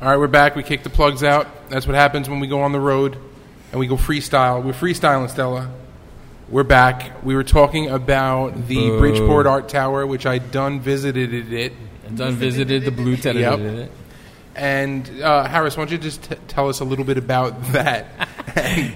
All 0.00 0.06
right, 0.08 0.16
we're 0.16 0.28
back. 0.28 0.54
We 0.54 0.62
kick 0.62 0.84
the 0.84 0.90
plugs 0.90 1.24
out. 1.24 1.48
That's 1.70 1.84
what 1.84 1.96
happens 1.96 2.28
when 2.28 2.38
we 2.38 2.46
go 2.46 2.60
on 2.62 2.70
the 2.70 2.78
road 2.78 3.18
and 3.72 3.80
we 3.80 3.88
go 3.88 3.96
freestyle. 3.96 4.62
We're 4.62 4.72
freestyling, 4.72 5.28
Stella. 5.28 5.72
We're 6.48 6.62
back. 6.62 7.24
We 7.24 7.34
were 7.34 7.42
talking 7.42 7.90
about 7.90 8.68
the 8.68 8.76
Boo. 8.76 8.98
Bridgeport 9.00 9.48
Art 9.48 9.68
Tower, 9.68 10.06
which 10.06 10.24
I 10.24 10.38
done 10.38 10.78
visited 10.78 11.52
it. 11.52 11.72
And 12.06 12.16
done 12.16 12.34
visited 12.34 12.84
the 12.84 12.92
blue 12.92 13.16
tent. 13.16 13.38
Yep. 13.38 13.90
And 14.54 15.20
uh, 15.20 15.48
Harris, 15.48 15.76
why 15.76 15.84
don't 15.86 15.90
you 15.90 15.98
just 15.98 16.22
t- 16.22 16.36
tell 16.46 16.68
us 16.68 16.78
a 16.78 16.84
little 16.84 17.04
bit 17.04 17.18
about 17.18 17.60
that? 17.72 18.06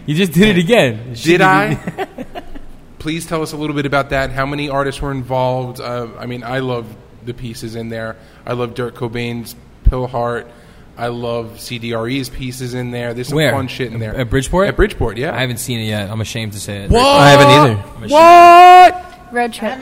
You 0.06 0.16
just 0.16 0.32
did 0.32 0.56
it 0.56 0.60
again. 0.60 1.14
Did 1.14 1.40
I? 1.40 1.74
Please 2.98 3.26
tell 3.26 3.42
us 3.42 3.52
a 3.52 3.56
little 3.56 3.76
bit 3.76 3.86
about 3.86 4.10
that. 4.10 4.30
How 4.30 4.44
many 4.44 4.68
artists 4.68 5.00
were 5.00 5.12
involved? 5.12 5.80
Uh, 5.80 6.08
I 6.18 6.26
mean, 6.26 6.42
I 6.42 6.58
love 6.58 6.92
the 7.24 7.32
pieces 7.32 7.76
in 7.76 7.88
there. 7.88 8.16
I 8.44 8.54
love 8.54 8.74
Dirk 8.74 8.96
Cobain's 8.96 9.54
Pill 9.84 10.08
Heart. 10.08 10.48
I 10.96 11.06
love 11.08 11.52
CDRE's 11.56 12.28
pieces 12.28 12.74
in 12.74 12.90
there. 12.90 13.14
There's 13.14 13.28
some 13.28 13.36
Where? 13.36 13.52
fun 13.52 13.66
shit 13.68 13.92
in 13.92 13.98
there. 13.98 14.14
At 14.14 14.28
Bridgeport? 14.30 14.68
At 14.68 14.76
Bridgeport, 14.76 15.16
yeah. 15.16 15.34
I 15.34 15.40
haven't 15.40 15.56
seen 15.58 15.80
it 15.80 15.84
yet. 15.86 16.10
I'm 16.10 16.20
ashamed 16.20 16.52
to 16.52 16.60
say 16.60 16.84
it. 16.84 16.90
What? 16.90 17.04
I 17.04 17.30
haven't 17.30 17.46
either. 17.46 17.82
I'm 17.96 18.02
ashamed. 18.04 18.10
What? 18.12 19.32
Road 19.32 19.52
trip. 19.54 19.78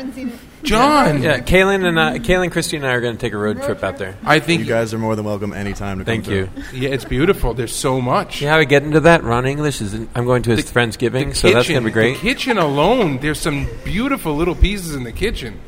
John. 0.63 1.23
Yeah, 1.23 1.41
Kaylin 1.41 1.85
and 1.87 1.99
uh, 1.99 2.13
Kaylin, 2.19 2.53
Christy, 2.53 2.77
and 2.77 2.87
I 2.87 2.91
are 2.93 3.01
going 3.01 3.15
to 3.17 3.21
take 3.21 3.33
a 3.33 3.37
road 3.39 3.63
trip 3.63 3.83
out 3.83 3.97
there. 3.99 4.17
I 4.23 4.39
think 4.41 4.61
You 4.61 4.67
guys 4.69 4.93
are 4.95 4.99
more 4.99 5.17
than 5.17 5.25
welcome 5.25 5.53
anytime 5.55 5.99
to 5.99 6.05
come. 6.05 6.23
Thank 6.23 6.25
come 6.27 6.35
you. 6.35 6.47
through. 6.47 6.79
yeah, 6.79 6.91
it's 6.91 7.05
beautiful. 7.07 7.55
There's 7.55 7.75
so 7.75 8.01
much. 8.01 8.39
See 8.39 8.45
how 8.45 8.59
we 8.59 8.67
get 8.67 8.83
into 8.83 9.01
that? 9.01 9.25
Ron 9.25 9.47
English 9.47 9.81
is. 9.81 9.95
In, 9.95 10.09
I'm 10.15 10.27
going 10.27 10.43
to 10.45 10.51
his 10.51 10.67
The- 10.67 10.73
friend's 10.73 10.97
giving, 10.99 11.31
The 11.31 11.35
so 11.35 11.51
that's 11.51 11.67
going 11.69 11.81
to 11.81 11.87
be 11.87 11.93
great. 11.93 12.15
The 12.17 12.21
kitchen 12.21 12.59
alone, 12.59 13.19
there's 13.19 13.41
some 13.41 13.67
beautiful 13.85 14.37
little 14.37 14.55
pieces 14.55 14.95
in 14.95 15.03
the 15.05 15.13
kitchen. 15.13 15.59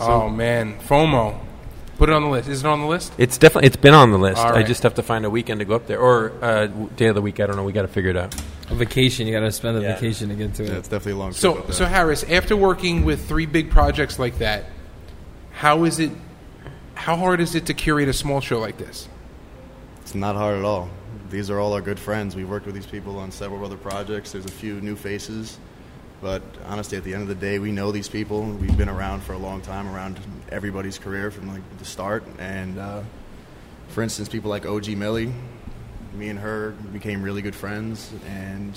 oh 0.00 0.28
man, 0.30 0.78
FOMO. 0.80 1.38
Put 1.98 2.08
it 2.08 2.12
on 2.12 2.22
the 2.22 2.28
list. 2.28 2.48
Is 2.48 2.60
it 2.60 2.66
on 2.66 2.80
the 2.80 2.86
list? 2.86 3.12
It's 3.18 3.38
definitely 3.38 3.68
it's 3.68 3.76
been 3.76 3.94
on 3.94 4.10
the 4.10 4.18
list. 4.18 4.38
All 4.40 4.48
I 4.48 4.50
right. 4.56 4.66
just 4.66 4.82
have 4.82 4.94
to 4.94 5.02
find 5.02 5.24
a 5.24 5.30
weekend 5.30 5.60
to 5.60 5.64
go 5.64 5.74
up 5.76 5.86
there 5.86 6.00
or 6.00 6.32
uh, 6.42 6.66
day 6.66 7.06
of 7.06 7.14
the 7.14 7.22
week. 7.22 7.38
I 7.40 7.46
don't 7.46 7.56
know. 7.56 7.62
We 7.62 7.72
got 7.72 7.82
to 7.82 7.88
figure 7.88 8.10
it 8.10 8.16
out. 8.16 8.34
A 8.70 8.74
vacation. 8.74 9.26
You 9.28 9.32
got 9.32 9.40
to 9.40 9.52
spend 9.52 9.76
a 9.78 9.80
Yeah. 9.80 9.94
vacation 9.94 10.28
to 10.30 10.34
get 10.34 10.54
to 10.54 10.64
Yeah, 10.64 10.72
it. 10.72 10.76
it's 10.78 10.88
definitely 10.88 11.12
a 11.12 11.16
long 11.16 11.30
trip. 11.30 11.40
So, 11.40 11.54
up 11.58 11.72
so. 11.72 11.84
Harris, 11.86 12.24
after 12.24 12.56
working 12.56 13.04
with 13.04 13.28
three 13.28 13.46
big 13.46 13.70
projects 13.70 14.18
like 14.18 14.38
that, 14.38 14.64
how 15.52 15.84
is 15.84 16.00
it? 16.00 16.10
How 16.94 17.16
hard 17.16 17.40
is 17.40 17.54
it 17.54 17.66
to 17.66 17.74
curate 17.74 18.08
a 18.08 18.12
small 18.12 18.40
show 18.40 18.58
like 18.58 18.78
this? 18.78 19.08
It's 20.02 20.14
not 20.14 20.36
hard 20.36 20.58
at 20.58 20.64
all. 20.64 20.88
These 21.30 21.48
are 21.50 21.58
all 21.60 21.72
our 21.74 21.80
good 21.80 21.98
friends. 21.98 22.34
We've 22.36 22.48
worked 22.48 22.66
with 22.66 22.74
these 22.74 22.86
people 22.86 23.18
on 23.18 23.30
several 23.30 23.64
other 23.64 23.76
projects. 23.76 24.32
There's 24.32 24.44
a 24.44 24.50
few 24.50 24.80
new 24.80 24.94
faces, 24.96 25.58
but 26.24 26.40
honestly, 26.64 26.96
at 26.96 27.04
the 27.04 27.12
end 27.12 27.20
of 27.20 27.28
the 27.28 27.34
day, 27.34 27.58
we 27.58 27.70
know 27.70 27.92
these 27.92 28.08
people. 28.08 28.44
We've 28.44 28.78
been 28.78 28.88
around 28.88 29.22
for 29.24 29.34
a 29.34 29.38
long 29.38 29.60
time, 29.60 29.86
around 29.94 30.18
everybody's 30.50 30.98
career 30.98 31.30
from 31.30 31.52
like 31.52 31.60
the 31.78 31.84
start. 31.84 32.24
And 32.38 32.78
uh, 32.78 33.02
for 33.88 34.02
instance, 34.02 34.30
people 34.30 34.48
like 34.48 34.64
OG 34.64 34.88
Millie, 34.96 35.30
me 36.14 36.30
and 36.30 36.38
her 36.38 36.70
became 36.94 37.22
really 37.22 37.42
good 37.42 37.54
friends, 37.54 38.10
and 38.26 38.72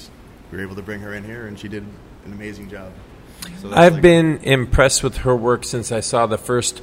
we 0.52 0.58
were 0.58 0.64
able 0.66 0.76
to 0.76 0.82
bring 0.82 1.00
her 1.00 1.14
in 1.14 1.24
here, 1.24 1.48
and 1.48 1.58
she 1.58 1.70
did 1.70 1.84
an 2.26 2.34
amazing 2.34 2.70
job. 2.70 2.92
So 3.62 3.72
I've 3.72 3.94
like- 3.94 4.02
been 4.02 4.40
impressed 4.44 5.02
with 5.02 5.16
her 5.20 5.34
work 5.34 5.64
since 5.64 5.90
I 5.90 6.02
saw 6.02 6.26
the 6.26 6.38
first 6.38 6.82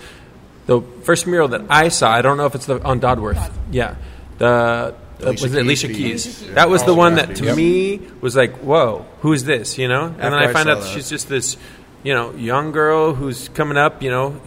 the 0.64 0.80
first 1.02 1.26
mural 1.26 1.48
that 1.48 1.66
I 1.68 1.88
saw. 1.88 2.10
I 2.10 2.22
don't 2.22 2.38
know 2.38 2.46
if 2.46 2.54
it's 2.54 2.64
the 2.64 2.82
on 2.82 3.00
Dodworth. 3.00 3.52
Yeah, 3.70 3.96
the 4.38 4.94
uh, 5.22 5.30
was 5.32 5.44
it 5.44 5.60
Alicia 5.60 5.88
Keys 5.88 5.96
Keys? 5.96 6.24
piece. 6.42 6.54
That 6.54 6.68
was 6.68 6.82
the 6.84 6.94
one 6.94 7.16
yeah. 7.16 7.26
that 7.26 7.36
to 7.36 7.44
Yep. 7.44 7.56
me 7.56 8.00
was 8.20 8.34
like, 8.36 8.56
whoa, 8.58 9.06
who's 9.20 9.44
this? 9.44 9.78
You 9.78 9.88
know, 9.88 10.06
and 10.06 10.18
then 10.18 10.32
After 10.32 10.46
I 10.46 10.50
I 10.50 10.52
find 10.52 10.68
out 10.68 10.80
that. 10.80 10.88
she's 10.88 11.08
just 11.08 11.28
this, 11.28 11.56
you 12.02 12.14
know, 12.14 12.32
young 12.34 12.72
girl 12.72 13.14
who's 13.14 13.48
coming 13.50 13.76
up. 13.76 14.02
You 14.02 14.10
know. 14.10 14.40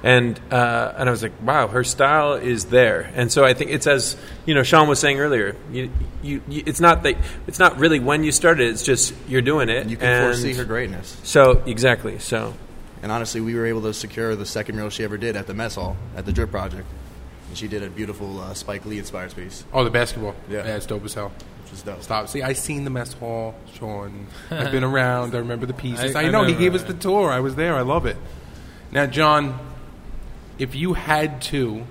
And 0.00 0.38
uh, 0.52 0.92
and 0.96 1.08
I 1.08 1.10
was 1.10 1.24
like, 1.24 1.32
wow, 1.42 1.66
her 1.66 1.82
style 1.82 2.34
is 2.34 2.66
there, 2.66 3.10
and 3.16 3.32
so 3.32 3.44
I 3.44 3.52
think 3.52 3.72
it's 3.72 3.88
as 3.88 4.16
you 4.46 4.54
know, 4.54 4.62
Sean 4.62 4.86
was 4.86 5.00
saying 5.00 5.18
earlier. 5.18 5.56
You, 5.72 5.90
you, 6.22 6.40
you 6.48 6.62
it's 6.66 6.78
not 6.78 7.02
that 7.02 7.16
it's 7.48 7.58
not 7.58 7.80
really 7.80 7.98
when 7.98 8.22
you 8.22 8.30
started; 8.30 8.70
it's 8.70 8.84
just 8.84 9.12
you're 9.26 9.42
doing 9.42 9.68
it. 9.68 9.88
You 9.88 9.96
can 9.96 10.06
and 10.06 10.24
foresee 10.24 10.54
her 10.54 10.64
greatness. 10.64 11.16
So 11.24 11.64
exactly, 11.66 12.20
so 12.20 12.54
And 13.02 13.10
honestly, 13.10 13.40
we 13.40 13.56
were 13.56 13.66
able 13.66 13.82
to 13.82 13.92
secure 13.92 14.36
the 14.36 14.46
second 14.46 14.76
mural 14.76 14.90
she 14.90 15.02
ever 15.02 15.18
did 15.18 15.34
at 15.34 15.48
the 15.48 15.54
mess 15.54 15.74
hall 15.74 15.96
at 16.16 16.26
the 16.26 16.32
Drip 16.32 16.52
Project. 16.52 16.86
And 17.48 17.56
she 17.56 17.66
did 17.68 17.82
a 17.82 17.88
beautiful 17.90 18.40
uh, 18.40 18.54
Spike 18.54 18.84
Lee 18.84 18.98
inspired 18.98 19.34
piece, 19.34 19.64
Oh, 19.72 19.82
the 19.84 19.90
basketball. 19.90 20.34
Yeah. 20.50 20.66
yeah, 20.66 20.76
it's 20.76 20.86
dope 20.86 21.04
as 21.04 21.14
hell. 21.14 21.32
which 21.64 21.72
is 21.72 21.82
dope. 21.82 22.02
Stop. 22.02 22.28
See, 22.28 22.42
I 22.42 22.52
seen 22.52 22.84
the 22.84 22.90
mess 22.90 23.12
hall, 23.14 23.54
Sean. 23.74 24.26
I've 24.50 24.70
been 24.72 24.84
around. 24.84 25.34
I 25.34 25.38
remember 25.38 25.64
the 25.66 25.72
pieces. 25.74 26.14
I, 26.14 26.20
I- 26.20 26.22
I 26.24 26.28
know 26.30 26.40
he 26.44 26.52
remember 26.52 26.58
gave 26.60 26.74
us 26.74 26.82
the 26.84 26.94
tour. 26.94 27.30
I 27.30 27.40
was 27.40 27.54
there. 27.54 27.74
I 27.74 27.80
love 27.82 28.04
it. 28.06 28.16
Now, 28.92 29.06
John, 29.06 29.58
if 30.58 30.74
you 30.74 30.92
had 30.94 31.40
to 31.42 31.84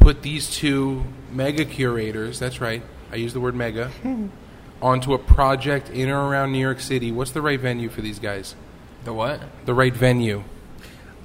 put 0.00 0.22
these 0.22 0.50
two 0.54 1.04
mega 1.32 1.64
curators, 1.64 2.38
that's 2.38 2.60
right, 2.60 2.82
I 3.12 3.16
use 3.16 3.32
the 3.32 3.40
word 3.40 3.54
mega, 3.54 3.90
onto 4.82 5.14
a 5.14 5.18
project 5.18 5.90
in 5.90 6.08
or 6.10 6.28
around 6.28 6.52
New 6.52 6.58
York 6.60 6.80
City, 6.80 7.10
what's 7.12 7.30
the 7.32 7.42
right 7.42 7.58
venue 7.60 7.88
for 7.88 8.00
these 8.00 8.18
guys? 8.18 8.54
The 9.04 9.12
what? 9.12 9.40
The 9.66 9.74
right 9.74 9.94
venue. 9.94 10.42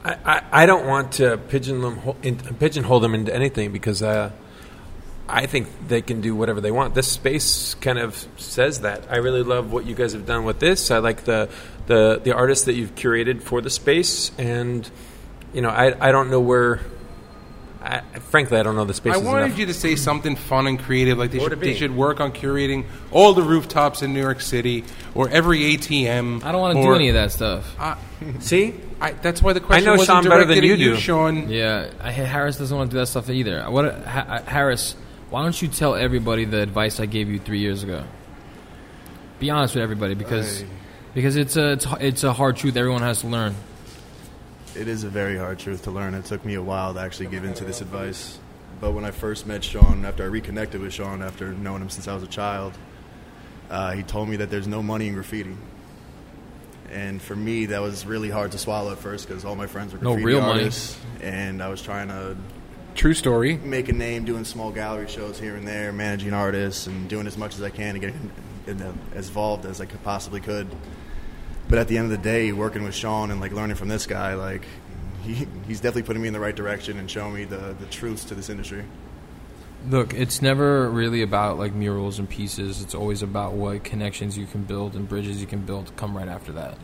I, 0.04 0.18
I, 0.26 0.44
I 0.64 0.66
don't 0.66 0.88
want 0.88 1.14
to 1.14 1.38
pigeonhole, 1.38 2.18
in, 2.24 2.38
pigeonhole 2.38 3.00
them 3.00 3.14
into 3.14 3.34
anything 3.34 3.72
because 3.72 4.02
uh, 4.02 4.32
I 5.28 5.46
think 5.46 5.68
they 5.88 6.02
can 6.02 6.22
do 6.22 6.36
whatever 6.36 6.60
they 6.60 6.72
want. 6.72 6.96
This 6.96 7.12
space 7.12 7.76
kind 7.76 8.00
of 8.00 8.28
says 8.38 8.82
that. 8.82 9.06
I 9.10 9.18
really 9.18 9.44
love 9.44 9.72
what 9.72 9.86
you 9.86 9.96
guys 9.96 10.14
have 10.14 10.26
done 10.26 10.44
with 10.44 10.60
this. 10.60 10.92
I 10.92 10.98
like 10.98 11.24
the 11.24 11.50
the, 11.88 12.22
the 12.24 12.34
artists 12.34 12.66
that 12.66 12.74
you've 12.74 12.96
curated 12.96 13.42
for 13.42 13.60
the 13.62 13.70
space, 13.70 14.32
and 14.38 14.90
you 15.54 15.62
know 15.62 15.70
I, 15.70 16.10
I 16.10 16.12
don't 16.12 16.30
know 16.30 16.40
where. 16.40 16.82
I, 17.84 18.02
frankly, 18.20 18.60
I 18.60 18.64
don't 18.64 18.76
know 18.76 18.86
the 18.86 18.94
space. 18.94 19.16
I 19.16 19.18
wanted 19.18 19.46
enough. 19.46 19.58
you 19.58 19.66
to 19.66 19.74
say 19.74 19.96
something 19.96 20.36
fun 20.36 20.68
and 20.68 20.80
creative, 20.80 21.18
like 21.18 21.32
they 21.32 21.40
should, 21.40 21.60
they 21.60 21.74
should 21.74 21.96
work 21.96 22.20
on 22.20 22.32
curating 22.32 22.86
all 23.10 23.34
the 23.34 23.42
rooftops 23.42 24.04
in 24.04 24.14
New 24.14 24.22
York 24.22 24.40
City 24.40 24.84
or 25.16 25.30
every 25.30 25.62
ATM. 25.62 26.44
I 26.44 26.52
don't 26.52 26.62
want 26.62 26.78
to 26.78 26.84
do 26.84 26.94
any 26.94 27.10
of 27.10 27.16
that 27.16 27.32
stuff. 27.32 27.76
See, 28.40 28.76
I, 29.00 29.14
that's 29.14 29.42
why 29.42 29.54
the 29.54 29.62
question 29.62 29.88
I 29.88 29.94
know 29.94 29.98
wasn't 29.98 30.24
Sean 30.24 30.30
better 30.30 30.46
than 30.46 30.64
you 30.64 30.74
at 30.74 30.80
you, 30.80 30.94
do. 30.94 30.98
Sean. 30.98 31.50
Yeah, 31.50 31.90
I, 32.00 32.12
Harris 32.12 32.58
doesn't 32.58 32.76
want 32.76 32.92
to 32.92 32.96
do 32.96 33.00
that 33.00 33.08
stuff 33.08 33.30
either. 33.32 33.64
What, 33.64 34.06
ha, 34.06 34.44
Harris? 34.46 34.96
Why 35.32 35.42
don't 35.42 35.60
you 35.60 35.68
tell 35.68 35.96
everybody 35.96 36.46
the 36.46 36.62
advice 36.62 37.00
I 37.00 37.08
gave 37.08 37.30
you 37.30 37.40
three 37.40 37.60
years 37.60 37.82
ago? 37.82 38.04
Be 39.40 39.50
honest 39.50 39.74
with 39.74 39.84
everybody 39.84 40.14
because 40.14 40.62
Aye. 40.62 40.68
because 41.16 41.36
it's 41.36 41.56
a 41.56 41.72
it's, 41.72 41.88
it's 42.00 42.24
a 42.24 42.32
hard 42.34 42.58
truth 42.58 42.78
everyone 42.78 43.02
has 43.02 43.22
to 43.22 43.28
learn. 43.28 43.56
It 44.76 44.88
is 44.88 45.04
a 45.04 45.10
very 45.10 45.38
hard 45.38 45.60
truth 45.60 45.84
to 45.84 45.92
learn. 45.92 46.14
It 46.14 46.26
took 46.26 46.46
me 46.46 46.54
a 46.56 46.62
while 46.62 46.94
to 46.94 47.00
actually 47.00 47.28
give 47.28 47.44
into 47.44 47.66
this 47.66 47.82
advice. 47.82 48.40
But 48.80 48.92
when 48.94 49.06
I 49.06 49.12
first 49.12 49.46
met 49.46 49.64
Sean, 49.64 50.06
after 50.06 50.24
I 50.24 50.28
reconnected 50.28 50.82
with 50.82 50.94
Sean, 50.94 51.22
after 51.22 51.52
knowing 51.54 51.82
him 51.82 51.90
since 51.90 52.08
I 52.08 52.14
was 52.14 52.24
a 52.24 52.28
child, 52.28 52.74
uh, 53.70 53.92
he 53.92 54.02
told 54.04 54.30
me 54.30 54.38
that 54.38 54.50
there's 54.50 54.68
no 54.68 54.82
money 54.82 55.08
in 55.08 55.14
graffiti. 55.14 55.56
And 56.90 57.22
for 57.22 57.36
me, 57.36 57.68
that 57.68 57.82
was 57.82 58.06
really 58.06 58.30
hard 58.30 58.52
to 58.54 58.58
swallow 58.58 58.92
at 58.92 58.98
first 58.98 59.28
because 59.28 59.46
all 59.46 59.56
my 59.56 59.68
friends 59.68 59.94
were 59.94 60.00
No 60.00 60.12
graffiti 60.14 60.26
real 60.26 60.42
money. 60.42 60.70
and 61.22 61.62
I 61.62 61.68
was 61.70 61.82
trying 61.82 62.08
to 62.10 62.36
True 62.96 63.14
story. 63.14 63.58
make 63.58 63.88
a 63.88 63.94
name 63.94 64.26
doing 64.26 64.44
small 64.46 64.72
gallery 64.72 65.08
shows 65.08 65.40
here 65.40 65.56
and 65.56 65.66
there, 65.68 65.94
managing 65.94 66.34
artists, 66.34 66.88
and 66.88 67.08
doing 67.10 67.28
as 67.28 67.38
much 67.38 67.56
as 67.56 67.62
I 67.62 67.70
can 67.70 67.94
to 67.94 68.00
get 68.00 68.14
as 69.16 69.28
involved 69.28 69.66
as 69.66 69.80
I 69.80 69.86
could 69.86 70.04
possibly 70.04 70.42
could. 70.42 70.68
But 71.72 71.80
at 71.80 71.88
the 71.88 71.98
end 71.98 72.12
of 72.12 72.12
the 72.12 72.18
day, 72.18 72.52
working 72.52 72.84
with 72.84 72.94
Sean 72.94 73.32
and 73.32 73.40
like 73.40 73.54
learning 73.54 73.78
from 73.78 73.88
this 73.88 74.06
guy, 74.06 74.34
like 74.34 74.64
he, 75.24 75.48
he's 75.68 75.80
definitely 75.80 76.04
putting 76.04 76.22
me 76.22 76.28
in 76.28 76.34
the 76.34 76.40
right 76.42 76.56
direction 76.56 77.00
and 77.00 77.10
showing 77.10 77.34
me 77.34 77.46
the 77.46 77.74
the 77.80 77.86
truths 77.86 78.26
to 78.26 78.36
this 78.36 78.50
industry. 78.50 78.84
Look, 79.90 80.14
it's 80.14 80.42
never 80.42 80.90
really 80.90 81.22
about 81.22 81.58
like 81.58 81.74
murals 81.74 82.20
and 82.20 82.30
pieces. 82.30 82.82
It's 82.82 82.94
always 82.94 83.24
about 83.24 83.54
what 83.54 83.86
connections 83.86 84.38
you 84.38 84.48
can 84.48 84.64
build 84.64 84.96
and 84.96 85.08
bridges 85.08 85.40
you 85.40 85.48
can 85.48 85.62
build 85.62 85.96
come 85.96 86.16
right 86.16 86.28
after 86.28 86.52
that. 86.52 86.78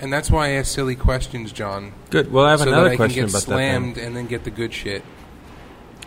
And 0.00 0.10
that's 0.10 0.30
why 0.30 0.46
I 0.46 0.50
ask 0.52 0.72
silly 0.72 0.96
questions, 0.96 1.52
John. 1.52 1.92
good. 2.08 2.32
Well, 2.32 2.46
I 2.46 2.52
have 2.52 2.60
so 2.60 2.68
another 2.68 2.84
that 2.84 2.92
I 2.92 2.96
question 2.96 3.16
can 3.16 3.24
get 3.26 3.32
about 3.32 3.42
slammed 3.42 3.96
that. 3.96 4.04
and 4.04 4.16
then 4.16 4.28
get 4.28 4.44
the 4.44 4.50
good 4.50 4.72
shit. 4.72 5.04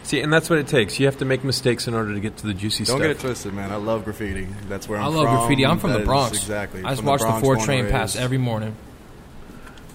Then. 0.04 0.10
See, 0.10 0.20
and 0.22 0.32
that's 0.32 0.50
what 0.50 0.60
it 0.60 0.68
takes. 0.68 1.00
You 1.00 1.06
have 1.08 1.18
to 1.20 1.26
make 1.26 1.44
mistakes 1.44 1.88
in 1.88 1.94
order 1.94 2.14
to 2.14 2.20
get 2.20 2.38
to 2.38 2.48
the 2.48 2.54
juicy 2.54 2.86
stuff. 2.86 3.00
Don't 3.00 3.06
stuff. 3.06 3.18
get 3.22 3.26
it 3.26 3.28
twisted, 3.28 3.54
man. 3.54 3.72
I 3.72 3.76
love 3.78 4.04
graffiti. 4.06 4.48
That's 4.68 4.88
where 4.88 5.00
I'm 5.00 5.06
from. 5.12 5.14
I 5.14 5.18
love 5.18 5.28
from. 5.28 5.38
graffiti. 5.40 5.66
I'm 5.66 5.80
from 5.80 5.92
That 5.92 6.00
the 6.00 6.06
Bronx. 6.06 6.38
exactly. 6.38 6.82
I 6.84 6.90
just 6.90 6.98
From 6.98 7.06
the 7.06 7.12
watch 7.12 7.20
the, 7.22 7.26
Bronx, 7.28 7.42
four 7.44 7.56
train 7.58 7.90
pass 7.90 8.16
every 8.16 8.38
morning. 8.38 8.76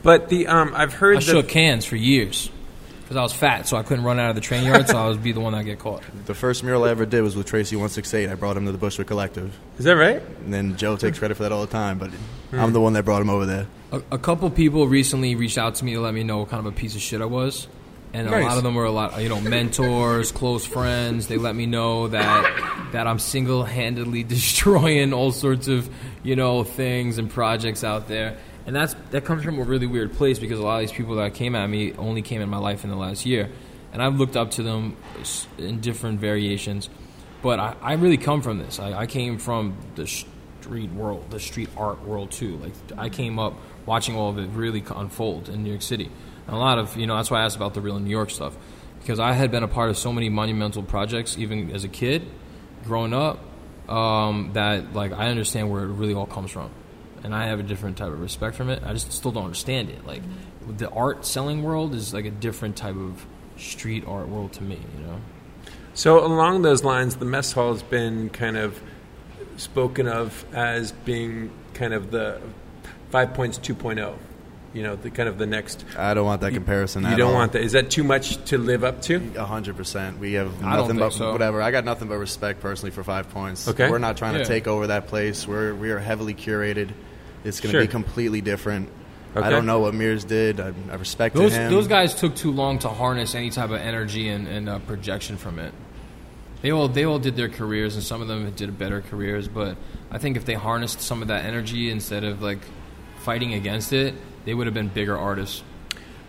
But 0.03 0.29
the 0.29 0.47
um, 0.47 0.73
I've 0.75 0.93
heard 0.93 1.17
I 1.19 1.21
shook 1.21 1.51
hands 1.51 1.85
for 1.85 1.97
years 1.97 2.51
because 3.03 3.17
I 3.17 3.23
was 3.23 3.33
fat, 3.33 3.67
so 3.67 3.77
I 3.77 3.83
couldn't 3.83 4.05
run 4.05 4.19
out 4.19 4.31
of 4.31 4.35
the 4.37 4.41
train 4.41 4.65
yard. 4.65 4.87
so 4.89 4.97
I 4.97 5.09
would 5.09 5.23
be 5.23 5.33
the 5.33 5.41
one 5.41 5.53
that 5.55 5.65
get 5.65 5.79
caught. 5.79 6.03
The 6.27 6.35
first 6.35 6.63
mural 6.63 6.85
I 6.85 6.91
ever 6.91 7.07
did 7.07 7.23
was 7.23 7.35
with 7.37 7.47
Tracy 7.47 7.75
One 7.77 7.89
Six 7.89 8.13
Eight. 8.15 8.29
I 8.29 8.35
brought 8.35 8.57
him 8.57 8.67
to 8.67 8.73
the 8.73 8.79
Bushwick 8.79 9.07
Collective, 9.09 9.57
is 9.79 9.85
that 9.87 9.93
right? 9.97 10.23
and 10.45 10.53
then 10.53 10.77
Joe 10.77 10.97
takes 10.97 11.19
credit 11.19 11.37
for 11.37 11.43
that 11.45 11.53
all 11.53 11.63
the 11.63 11.73
time. 11.73 11.99
But 11.99 12.11
Hmm. 12.51 12.61
I'm 12.61 12.73
the 12.73 12.81
one 12.81 12.95
that 12.95 13.05
brought 13.05 13.21
him 13.21 13.29
over 13.29 13.45
there. 13.45 13.67
A, 13.93 14.01
a 14.13 14.19
couple 14.19 14.49
people 14.51 14.87
recently 14.89 15.35
reached 15.35 15.59
out 15.59 15.75
to 15.77 15.85
me 15.85 15.93
to 15.95 16.01
let 16.01 16.15
me 16.15 16.23
know 16.23 16.39
what 16.39 16.49
kind 16.49 16.61
of 16.67 16.73
a 16.73 16.75
piece 16.75 16.95
of 16.95 17.03
shit 17.03 17.21
I 17.21 17.27
was. 17.27 17.67
And 18.13 18.27
a 18.27 18.41
lot 18.41 18.57
of 18.57 18.63
them 18.63 18.75
were 18.75 18.87
a 18.87 18.91
lot, 18.91 19.21
you 19.23 19.29
know, 19.29 19.41
mentors, 19.41 20.33
close 20.33 20.65
friends. 20.65 21.27
They 21.27 21.37
let 21.37 21.55
me 21.55 21.67
know 21.67 22.09
that 22.09 22.89
that 22.93 23.07
I'm 23.07 23.19
single-handedly 23.19 24.23
destroying 24.37 25.13
all 25.13 25.31
sorts 25.31 25.69
of, 25.69 25.91
you 26.23 26.35
know, 26.35 26.65
things 26.65 27.19
and 27.19 27.29
projects 27.29 27.85
out 27.85 28.09
there. 28.09 28.39
And 28.67 28.75
that's 28.75 28.95
that 29.11 29.25
comes 29.25 29.45
from 29.45 29.59
a 29.59 29.63
really 29.63 29.87
weird 29.87 30.15
place 30.15 30.39
because 30.39 30.59
a 30.59 30.63
lot 30.63 30.83
of 30.83 30.89
these 30.89 30.97
people 30.97 31.17
that 31.17 31.35
came 31.35 31.55
at 31.55 31.67
me 31.69 31.93
only 31.95 32.23
came 32.23 32.41
in 32.41 32.49
my 32.49 32.59
life 32.59 32.85
in 32.85 32.91
the 32.91 32.97
last 32.97 33.27
year. 33.27 33.51
and 33.93 34.03
I've 34.03 34.17
looked 34.19 34.37
up 34.37 34.53
to 34.53 34.63
them 34.63 34.97
in 35.59 35.81
different 35.81 36.21
variations. 36.21 36.89
But 37.43 37.61
I, 37.61 37.77
I 37.81 37.93
really 37.95 38.17
come 38.17 38.43
from 38.43 38.59
this. 38.59 38.79
I, 38.79 38.93
I 38.93 39.07
came 39.07 39.39
from 39.39 39.77
the 39.95 40.07
street 40.07 40.91
world, 40.93 41.31
the 41.31 41.41
street 41.41 41.69
art 41.77 42.05
world 42.05 42.31
too. 42.31 42.57
Like 42.57 42.73
I 42.97 43.09
came 43.09 43.39
up 43.39 43.55
watching 43.87 44.17
all 44.17 44.31
of 44.31 44.39
it 44.39 44.49
really 44.49 44.83
unfold 44.95 45.49
in 45.49 45.63
New 45.63 45.71
York 45.71 45.83
City. 45.83 46.11
And 46.49 46.57
a 46.57 46.59
lot 46.59 46.79
of 46.79 46.97
you 46.97 47.07
know 47.07 47.17
that's 47.17 47.31
why 47.31 47.43
I 47.43 47.45
asked 47.45 47.57
about 47.57 47.75
the 47.75 47.81
real 47.81 48.01
New 48.01 48.11
York 48.11 48.31
stuff 48.31 48.57
because 49.01 49.21
I 49.21 49.33
had 49.33 49.51
been 49.51 49.63
a 49.63 49.69
part 49.69 49.91
of 49.91 49.99
so 49.99 50.13
many 50.13 50.29
monumental 50.29 50.83
projects 50.83 51.39
even 51.39 51.71
as 51.71 51.85
a 51.85 51.89
kid, 51.89 52.27
growing 52.85 53.15
up, 53.15 53.39
um, 53.89 54.51
that 54.55 54.95
like 54.95 55.13
I 55.13 55.29
understand 55.29 55.71
where 55.71 55.85
it 55.85 55.89
really 55.89 56.15
all 56.15 56.27
comes 56.27 56.51
from, 56.51 56.71
and 57.23 57.35
I 57.35 57.47
have 57.47 57.61
a 57.61 57.63
different 57.63 57.99
type 57.99 58.09
of 58.09 58.21
respect 58.21 58.57
from 58.57 58.71
it. 58.71 58.83
I 58.85 58.93
just 58.95 59.13
still 59.13 59.31
don't 59.31 59.45
understand 59.45 59.91
it. 59.91 60.07
Like 60.07 60.23
the 60.67 60.91
art 60.91 61.25
selling 61.25 61.63
world 61.63 61.95
is 61.95 62.13
like 62.13 62.25
a 62.25 62.31
different 62.31 62.77
type 62.77 62.97
of 62.97 63.25
street 63.57 64.05
art 64.07 64.29
world 64.29 64.53
to 64.55 64.63
me. 64.63 64.79
You 64.99 65.07
know. 65.07 65.21
So 65.95 66.25
along 66.25 66.63
those 66.63 66.83
lines, 66.83 67.17
the 67.17 67.25
mess 67.25 67.53
hall 67.53 67.73
has 67.73 67.83
been 67.83 68.31
kind 68.31 68.57
of 68.57 68.81
spoken 69.57 70.07
of 70.07 70.45
as 70.55 70.93
being 70.93 71.51
kind 71.75 71.93
of 71.93 72.11
the 72.11 72.41
five 73.11 73.35
points 73.35 73.59
2.0. 73.59 74.17
You 74.75 74.83
know, 74.83 74.97
the 74.97 75.11
kind 75.11 75.29
of 75.31 75.39
the 75.39 75.47
next. 75.47 75.85
I 75.97 76.13
don't 76.13 76.27
want 76.27 76.43
that 76.43 76.53
comparison. 76.53 77.03
You 77.03 77.09
at 77.09 77.17
don't 77.17 77.31
all. 77.31 77.35
want 77.35 77.53
that. 77.53 77.63
Is 77.63 77.73
that 77.73 77.91
too 77.91 78.05
much 78.05 78.37
to 78.47 78.59
live 78.59 78.85
up 78.85 79.01
to? 79.03 79.17
A 79.37 79.45
hundred 79.45 79.77
percent. 79.77 80.19
We 80.19 80.35
have 80.35 80.49
I 80.63 80.77
don't 80.77 80.89
nothing 80.89 80.89
think 80.89 80.99
but 81.01 81.13
so. 81.15 81.33
whatever. 81.33 81.63
I 81.63 81.71
got 81.71 81.85
nothing 81.87 82.09
but 82.09 82.19
respect 82.19 82.61
personally 82.61 82.91
for 82.91 83.03
Five 83.03 83.31
Points. 83.31 83.67
Okay. 83.67 83.91
We're 83.91 83.99
not 83.99 84.19
trying 84.19 84.35
Yeah. 84.35 84.41
to 84.43 84.45
take 84.45 84.67
over 84.67 84.89
that 84.89 85.07
place. 85.07 85.49
We're 85.49 85.75
we 85.75 85.91
are 85.91 85.99
heavily 85.99 86.35
curated. 86.35 86.91
It's 87.45 87.61
going 87.61 87.73
to 87.73 87.79
Sure. 87.79 87.81
be 87.81 87.87
completely 87.89 88.41
different. 88.43 88.91
Okay. 89.35 89.47
I 89.47 89.51
don't 89.51 89.65
know 89.67 89.81
what 89.81 89.95
Meres 89.95 90.25
did. 90.27 90.61
I, 90.61 90.73
I 90.91 90.95
respected 90.97 91.41
Those 91.41 91.53
him. 91.55 91.71
those 91.71 91.87
guys 91.89 92.15
took 92.15 92.35
too 92.37 92.51
long 92.51 92.79
to 92.81 92.89
harness 92.89 93.35
any 93.35 93.49
type 93.51 93.71
of 93.71 93.77
energy 93.81 94.29
and, 94.29 94.47
and 94.49 94.69
uh, 94.69 94.79
projection 94.81 95.39
from 95.39 95.59
it. 95.59 95.73
They 96.61 96.73
all 96.73 96.89
they 96.89 97.05
all 97.05 97.19
did 97.19 97.37
their 97.37 97.49
careers, 97.49 97.95
and 97.95 98.03
some 98.05 98.21
of 98.21 98.29
them 98.29 98.51
did 98.51 98.77
better 98.79 99.01
careers. 99.01 99.49
But 99.49 99.77
I 100.11 100.19
think 100.19 100.37
if 100.37 100.45
they 100.45 100.55
harnessed 100.55 101.01
some 101.01 101.23
of 101.23 101.29
that 101.29 101.45
energy 101.47 101.91
instead 101.91 102.25
of 102.25 102.43
like 102.43 102.59
fighting 103.21 103.55
against 103.55 103.93
it, 103.93 104.15
they 104.49 104.55
would 104.55 104.67
have 104.67 104.73
been 104.73 104.89
bigger 104.89 105.17
artists. 105.17 105.63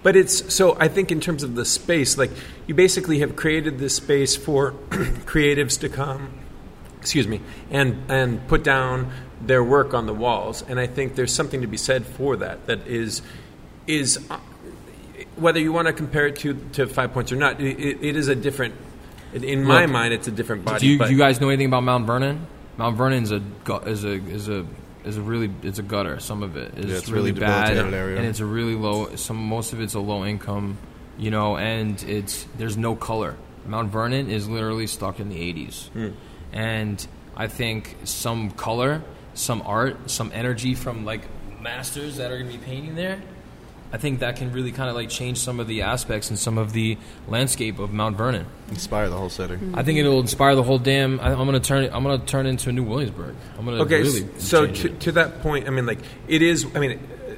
But 0.03 0.17
it's 0.17 0.53
so 0.53 0.75
I 0.77 0.89
think 0.89 1.09
in 1.09 1.21
terms 1.21 1.41
of 1.41 1.55
the 1.55 1.63
space, 1.63 2.17
like 2.17 2.31
you 2.67 2.75
basically 2.75 3.19
have 3.19 3.37
created 3.37 3.79
this 3.79 3.95
space 3.95 4.35
for 4.35 4.71
creatives 5.25 5.79
to 5.79 5.89
come, 5.89 6.29
excuse 6.99 7.27
me, 7.27 7.39
and 7.69 8.03
and 8.09 8.45
put 8.49 8.63
down 8.63 9.11
their 9.41 9.63
work 9.63 9.93
on 9.93 10.05
the 10.05 10.13
walls, 10.13 10.63
and 10.67 10.79
I 10.79 10.87
think 10.87 11.15
there's 11.15 11.33
something 11.33 11.61
to 11.61 11.67
be 11.67 11.77
said 11.77 12.05
for 12.05 12.35
that. 12.37 12.65
That 12.65 12.87
is 12.87 13.21
is 13.87 14.19
uh, 14.29 14.37
whether 15.37 15.59
you 15.59 15.71
want 15.71 15.87
to 15.87 15.93
compare 15.93 16.27
it 16.27 16.35
to 16.39 16.55
to 16.73 16.87
Five 16.87 17.13
Points 17.13 17.31
or 17.31 17.37
not, 17.37 17.61
it, 17.61 17.99
it, 18.01 18.15
is 18.17 18.27
a 18.27 18.35
different. 18.35 18.75
In 19.33 19.63
my 19.63 19.83
Look, 19.83 19.91
mind, 19.91 20.13
it's 20.13 20.27
a 20.27 20.31
different 20.31 20.65
body. 20.65 20.79
Do 20.79 20.87
you, 20.87 20.97
but 20.97 21.07
do 21.07 21.13
you 21.13 21.17
guys 21.19 21.39
know 21.39 21.49
anything 21.49 21.67
about 21.67 21.83
Mount 21.83 22.05
Vernon? 22.05 22.47
Mount 22.77 22.97
Vernon's 22.97 23.31
a 23.31 23.41
is 23.85 24.03
a 24.03 24.11
is 24.11 24.49
a 24.49 24.65
is 25.05 25.17
a 25.17 25.21
really 25.21 25.49
it's 25.63 25.79
a 25.79 25.83
gutter. 25.83 26.19
Some 26.19 26.43
of 26.43 26.55
it 26.57 26.77
is 26.77 26.85
Yeah, 26.85 26.97
it's 26.97 27.09
really, 27.09 27.31
really 27.31 27.39
bad, 27.41 27.77
area. 27.93 28.17
and 28.17 28.25
it's 28.25 28.39
a 28.39 28.45
really 28.45 28.75
low. 28.75 29.15
Some 29.15 29.37
most 29.37 29.73
of 29.73 29.81
it's 29.81 29.93
a 29.93 29.99
low 29.99 30.25
income, 30.25 30.77
you 31.17 31.31
know, 31.31 31.57
and 31.57 32.01
it's 32.03 32.45
there's 32.57 32.77
no 32.77 32.95
color. 32.95 33.35
Mount 33.65 33.91
Vernon 33.91 34.29
is 34.29 34.47
literally 34.49 34.87
stuck 34.87 35.19
in 35.19 35.29
the 35.29 35.35
80s, 35.37 35.89
Hmm. 35.89 36.07
and 36.53 37.07
I 37.35 37.47
think 37.47 37.95
some 38.03 38.51
color, 38.51 39.01
some 39.33 39.61
art, 39.65 40.09
some 40.09 40.31
energy 40.33 40.75
from 40.75 41.05
like 41.05 41.21
masters 41.61 42.17
that 42.17 42.31
are 42.31 42.37
going 42.39 42.51
to 42.51 42.57
be 42.57 42.63
painting 42.63 42.95
there. 42.95 43.21
I 43.91 43.97
think 43.97 44.19
that 44.19 44.35
can 44.35 44.51
really 44.51 44.71
kind 44.71 44.87
of 44.89 44.95
like 44.95 45.09
change 45.09 45.39
some 45.39 45.59
of 45.59 45.67
the 45.67 45.81
aspects 45.81 46.29
and 46.29 46.37
some 46.37 46.59
of 46.59 46.73
the 46.73 46.97
landscape 47.27 47.79
of 47.79 47.91
Mount 47.91 48.17
Vernon. 48.17 48.45
inspire 48.69 49.09
the 49.09 49.17
whole 49.17 49.29
city. 49.29 49.57
I 49.73 49.81
think 49.81 49.97
it'll 49.97 50.19
inspire 50.19 50.53
the 50.55 50.61
whole 50.63 50.77
damn. 50.77 51.19
I, 51.19 51.31
I'm 51.31 51.45
gonna 51.45 51.59
turn 51.59 51.83
it. 51.85 51.91
I'm 51.93 52.03
gonna 52.03 52.19
turn 52.23 52.45
it 52.45 52.49
into 52.49 52.69
a 52.69 52.71
new 52.71 52.83
Williamsburg. 52.83 53.35
I'm 53.57 53.65
gonna 53.65 53.81
Okay, 53.81 54.01
really. 54.03 54.27
so 54.37 54.67
to, 54.67 54.89
to 54.89 55.11
that 55.13 55.41
point, 55.41 55.67
I 55.67 55.71
mean, 55.71 55.85
like 55.87 55.99
it 56.27 56.41
is. 56.43 56.67
I 56.75 56.79
mean, 56.79 56.91
uh, 56.99 57.33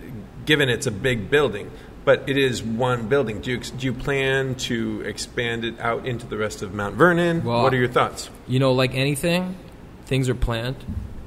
given 0.45 0.67
it's 0.67 0.87
a 0.87 0.91
big 0.91 1.29
building, 1.29 1.71
but 2.03 2.27
it 2.27 2.35
is 2.37 2.61
one 2.61 3.07
building. 3.07 3.39
Do 3.39 3.51
you 3.51 3.57
do 3.59 3.85
you 3.85 3.93
plan 3.93 4.55
to 4.55 5.01
expand 5.05 5.63
it 5.63 5.79
out 5.79 6.05
into 6.05 6.25
the 6.25 6.35
rest 6.37 6.61
of 6.63 6.73
Mount 6.73 6.95
Vernon? 6.95 7.45
Well, 7.45 7.63
what 7.63 7.73
are 7.73 7.77
your 7.77 7.87
thoughts? 7.87 8.29
you 8.47 8.59
know, 8.59 8.73
like 8.73 8.93
anything, 8.93 9.55
things 10.05 10.27
are 10.27 10.35
planned. 10.35 10.75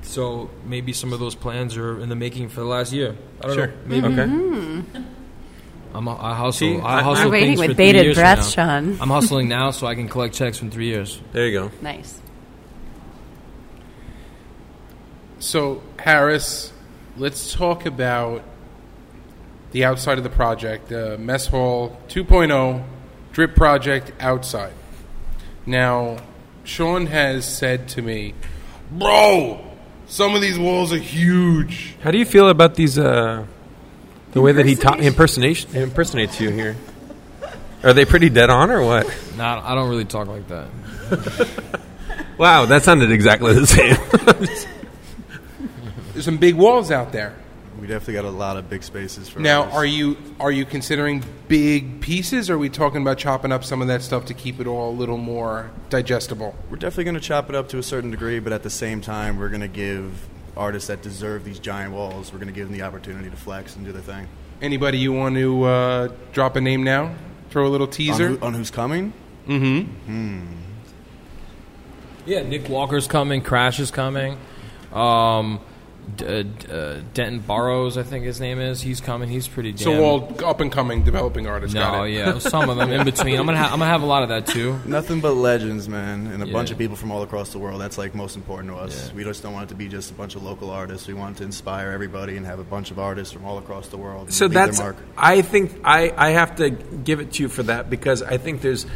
So 0.03 0.51
maybe 0.67 0.93
some 0.93 1.15
of 1.15 1.19
those 1.19 1.35
plans 1.35 1.79
are 1.79 1.99
in 1.99 2.11
the 2.11 2.15
making 2.15 2.51
for 2.51 2.61
the 2.61 2.67
last 2.67 2.93
year. 2.93 3.17
I 3.41 3.47
don't 3.47 3.57
Sure. 3.57 3.67
know. 3.69 3.73
Maybe 3.87 4.07
Okay. 4.07 5.05
I'm 5.95 6.09
a, 6.09 6.17
I 6.21 6.35
hustle. 6.35 6.53
See, 6.53 6.81
I- 6.81 6.99
I 6.99 7.03
hustle 7.03 7.27
I'm 7.27 7.31
waiting 7.31 7.49
things 7.51 7.61
with 7.61 7.71
for 7.71 7.75
three 7.75 7.85
bated 7.87 8.05
years 8.05 8.17
breath, 8.17 8.39
now. 8.39 8.45
Sean. 8.45 8.99
I'm 9.01 9.09
hustling 9.11 9.49
now 9.49 9.71
so 9.71 9.87
I 9.87 9.95
can 9.95 10.09
collect 10.09 10.35
checks 10.35 10.59
from 10.59 10.71
three 10.71 10.87
years. 10.87 11.21
There 11.33 11.47
you 11.47 11.59
go. 11.59 11.71
Nice. 11.83 12.21
So, 15.39 15.83
Harris, 15.99 16.73
let's 17.17 17.53
talk 17.53 17.87
about 17.87 18.43
the 19.73 19.85
outside 19.85 20.19
of 20.19 20.25
the 20.25 20.31
project, 20.31 20.91
uh, 20.93 21.17
Mess 21.19 21.47
Hall 21.49 21.99
2.0 22.09 22.85
drip 23.33 23.55
project 23.55 24.13
outside. 24.21 24.73
Now, 25.67 26.19
Sean 26.65 27.07
has 27.07 27.45
said 27.47 27.89
to 27.91 28.03
me, 28.03 28.35
Bro, 28.91 29.61
some 30.07 30.35
of 30.35 30.41
these 30.41 30.59
walls 30.59 30.93
are 30.93 30.99
huge. 30.99 31.97
How 32.03 32.11
do 32.11 32.19
you 32.19 32.25
feel 32.27 32.49
about 32.49 32.75
these? 32.77 32.99
Uh, 32.99 33.47
the 34.35 34.43
way 34.43 34.53
that 34.53 34.67
he 34.67 34.75
ta- 34.75 34.97
impersonation 34.97 35.75
impersonates 35.75 36.41
you 36.41 36.51
here. 36.51 36.77
Are 37.83 37.93
they 37.93 38.05
pretty 38.05 38.31
dead 38.31 38.51
on 38.51 38.71
or 38.71 38.83
what? 38.85 39.07
Nah, 39.37 39.63
I 39.65 39.75
don't 39.75 39.89
really 39.89 40.05
talk 40.05 40.29
like 40.29 40.47
that. 40.49 40.69
Wow, 42.37 42.65
that 42.67 42.83
sounded 42.83 43.13
exactly 43.13 43.55
the 43.55 43.65
same. 43.65 43.97
There's 46.13 46.25
some 46.25 46.39
big 46.39 46.57
walls 46.57 46.91
out 46.91 47.13
there. 47.13 47.37
We 47.81 47.87
definitely 47.87 48.15
got 48.15 48.25
a 48.25 48.31
lot 48.31 48.57
of 48.57 48.69
big 48.71 48.83
spaces 48.83 49.29
for 49.29 49.39
Now, 49.41 49.61
artists. 49.63 49.77
are 49.79 49.87
you 49.87 50.17
are 50.41 50.51
you 50.51 50.65
considering 50.65 51.23
big 51.47 52.01
pieces? 52.01 52.51
Or 52.51 52.55
are 52.55 52.59
we 52.59 52.71
talking 52.71 53.03
about 53.03 53.19
chopping 53.19 53.53
up 53.53 53.63
some 53.65 53.81
of 53.83 53.89
that 53.89 54.03
stuff 54.03 54.25
to 54.27 54.35
keep 54.35 54.59
it 54.59 54.67
all 54.67 54.91
a 54.91 54.97
little 54.97 55.17
more 55.19 55.71
digestible? 55.91 56.57
We're 56.71 56.77
definitely 56.77 57.05
going 57.05 57.15
to 57.15 57.21
chop 57.21 57.49
it 57.51 57.55
up 57.55 57.69
to 57.69 57.79
a 57.79 57.83
certain 57.85 58.11
degree, 58.11 58.41
but 58.41 58.53
at 58.53 58.65
the 58.65 58.71
same 58.71 59.01
time, 59.01 59.39
we're 59.39 59.49
going 59.49 59.61
to 59.61 59.69
give 59.69 60.27
artists 60.57 60.89
that 60.89 61.03
deserve 61.03 61.45
these 61.45 61.59
giant 61.59 61.93
walls. 61.93 62.33
We're 62.33 62.39
going 62.39 62.53
to 62.53 62.55
give 62.55 62.69
them 62.69 62.77
the 62.77 62.85
opportunity 62.85 63.31
to 63.31 63.37
flex 63.37 63.77
and 63.77 63.85
do 63.85 63.93
their 63.93 64.03
thing. 64.03 64.29
Anybody 64.63 64.99
you 64.99 65.13
want 65.13 65.35
to 65.37 65.65
uh, 65.65 66.09
drop 66.33 66.57
a 66.57 66.61
name 66.61 66.83
now? 66.83 67.15
Throw 67.51 67.67
a 67.67 67.69
little 67.69 67.87
On, 67.87 67.93
teaser. 67.93 68.29
who, 68.31 68.39
on 68.41 68.55
who's 68.55 68.71
coming? 68.71 69.13
Mm 69.47 69.87
hmm. 69.87 70.45
Yeah, 72.27 72.43
Nick 72.43 72.69
Walker's 72.69 73.07
coming. 73.07 73.43
Crash 73.43 73.79
is 73.79 73.91
coming. 73.91 74.39
Um, 74.93 75.61
D- 76.17 76.27
uh, 76.27 76.73
uh, 76.73 77.01
Denton 77.15 77.41
Burrows, 77.41 77.97
I 77.99 78.03
think 78.03 78.25
his 78.25 78.41
name 78.41 78.61
is. 78.61 78.81
He's 78.81 79.01
coming. 79.01 79.29
He's 79.29 79.49
pretty 79.49 79.73
damn. 79.73 79.85
So 79.85 80.05
all 80.05 80.45
up 80.45 80.61
and 80.61 80.71
coming 80.71 81.03
developing 81.03 81.47
artists. 81.47 81.75
no, 81.75 81.81
got 81.81 82.05
it. 82.05 82.13
yeah, 82.13 82.39
some 82.39 82.69
of 82.71 82.77
them 82.77 82.91
in 82.91 83.05
between. 83.05 83.39
I'm 83.39 83.47
gonna 83.47 83.59
ha- 83.59 83.73
I'm 83.73 83.79
gonna 83.79 83.87
have 83.91 84.03
a 84.03 84.07
lot 84.07 84.23
of 84.23 84.29
that 84.31 84.47
too. 84.47 84.79
Nothing 84.87 85.21
but 85.21 85.33
legends, 85.35 85.89
man, 85.89 86.27
and 86.29 86.43
a 86.43 86.47
bunch 86.47 86.71
of 86.71 86.79
people 86.79 86.97
from 86.97 87.11
all 87.11 87.23
across 87.23 87.53
the 87.53 87.59
world. 87.59 87.81
That's 87.81 87.99
like 87.99 88.15
most 88.15 88.37
important 88.37 88.73
to 88.73 88.79
us. 88.79 89.13
We 89.13 89.25
just 89.25 89.43
don't 89.43 89.53
want 89.53 89.65
it 89.65 89.69
to 89.71 89.75
be 89.75 89.89
just 89.89 90.11
a 90.11 90.15
bunch 90.15 90.35
of 90.37 90.43
local 90.43 90.71
artists. 90.71 91.07
We 91.09 91.15
want 91.15 91.39
to 91.39 91.45
inspire 91.45 91.91
everybody 91.91 92.37
and 92.37 92.47
have 92.47 92.59
a 92.59 92.65
bunch 92.65 92.91
of 92.91 92.99
artists 92.99 93.33
from 93.33 93.45
all 93.45 93.59
across 93.59 93.89
the 93.89 93.97
world. 93.97 94.33
So 94.33 94.47
leave 94.47 94.55
their 94.55 94.67
that's. 94.67 94.79
mark. 94.79 94.97
I 95.17 95.43
think 95.43 95.81
I, 95.85 96.13
I 96.17 96.31
have 96.31 96.57
to 96.57 96.71
give 96.71 97.21
it 97.21 97.33
to 97.35 97.43
you 97.43 97.49
for 97.49 97.63
that 97.65 97.91
because 97.91 98.23
I 98.23 98.39
think 98.39 98.61
there's. 98.61 98.87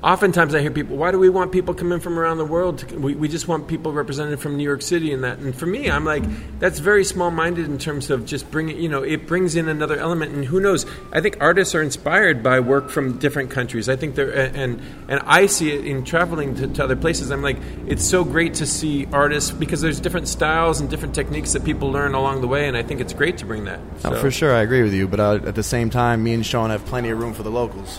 Oftentimes 0.00 0.54
I 0.54 0.60
hear 0.60 0.70
people, 0.70 0.96
why 0.96 1.10
do 1.10 1.18
we 1.18 1.28
want 1.28 1.50
people 1.50 1.74
coming 1.74 1.98
from 1.98 2.20
around 2.20 2.38
the 2.38 2.44
world? 2.44 2.78
To, 2.78 2.98
we, 2.98 3.16
we 3.16 3.26
just 3.26 3.48
want 3.48 3.66
people 3.66 3.92
represented 3.92 4.38
from 4.38 4.56
New 4.56 4.62
York 4.62 4.80
City 4.80 5.12
and 5.12 5.24
that. 5.24 5.38
And 5.38 5.52
for 5.52 5.66
me, 5.66 5.90
I'm 5.90 6.04
like, 6.04 6.22
that's 6.60 6.78
very 6.78 7.04
small 7.04 7.32
minded 7.32 7.66
in 7.66 7.78
terms 7.78 8.08
of 8.08 8.24
just 8.24 8.48
bringing, 8.48 8.80
you 8.80 8.88
know, 8.88 9.02
it 9.02 9.26
brings 9.26 9.56
in 9.56 9.68
another 9.68 9.96
element. 9.96 10.32
And 10.32 10.44
who 10.44 10.60
knows? 10.60 10.86
I 11.12 11.20
think 11.20 11.38
artists 11.40 11.74
are 11.74 11.82
inspired 11.82 12.44
by 12.44 12.60
work 12.60 12.90
from 12.90 13.18
different 13.18 13.50
countries. 13.50 13.88
I 13.88 13.96
think 13.96 14.14
they're, 14.14 14.30
and, 14.30 14.80
and 15.08 15.20
I 15.24 15.46
see 15.46 15.72
it 15.72 15.84
in 15.84 16.04
traveling 16.04 16.54
to, 16.56 16.68
to 16.68 16.84
other 16.84 16.96
places. 16.96 17.32
I'm 17.32 17.42
like, 17.42 17.58
it's 17.88 18.04
so 18.04 18.22
great 18.22 18.54
to 18.54 18.66
see 18.66 19.06
artists 19.06 19.50
because 19.50 19.80
there's 19.80 19.98
different 19.98 20.28
styles 20.28 20.80
and 20.80 20.88
different 20.88 21.16
techniques 21.16 21.54
that 21.54 21.64
people 21.64 21.90
learn 21.90 22.14
along 22.14 22.40
the 22.40 22.48
way. 22.48 22.68
And 22.68 22.76
I 22.76 22.84
think 22.84 23.00
it's 23.00 23.14
great 23.14 23.38
to 23.38 23.46
bring 23.46 23.64
that. 23.64 23.80
Oh, 24.04 24.14
for 24.20 24.30
sure, 24.30 24.54
I 24.54 24.60
agree 24.60 24.84
with 24.84 24.94
you. 24.94 25.08
But 25.08 25.18
uh, 25.18 25.40
at 25.44 25.56
the 25.56 25.64
same 25.64 25.90
time, 25.90 26.22
me 26.22 26.34
and 26.34 26.46
Sean 26.46 26.70
have 26.70 26.86
plenty 26.86 27.10
of 27.10 27.18
room 27.18 27.34
for 27.34 27.42
the 27.42 27.50
locals. 27.50 27.98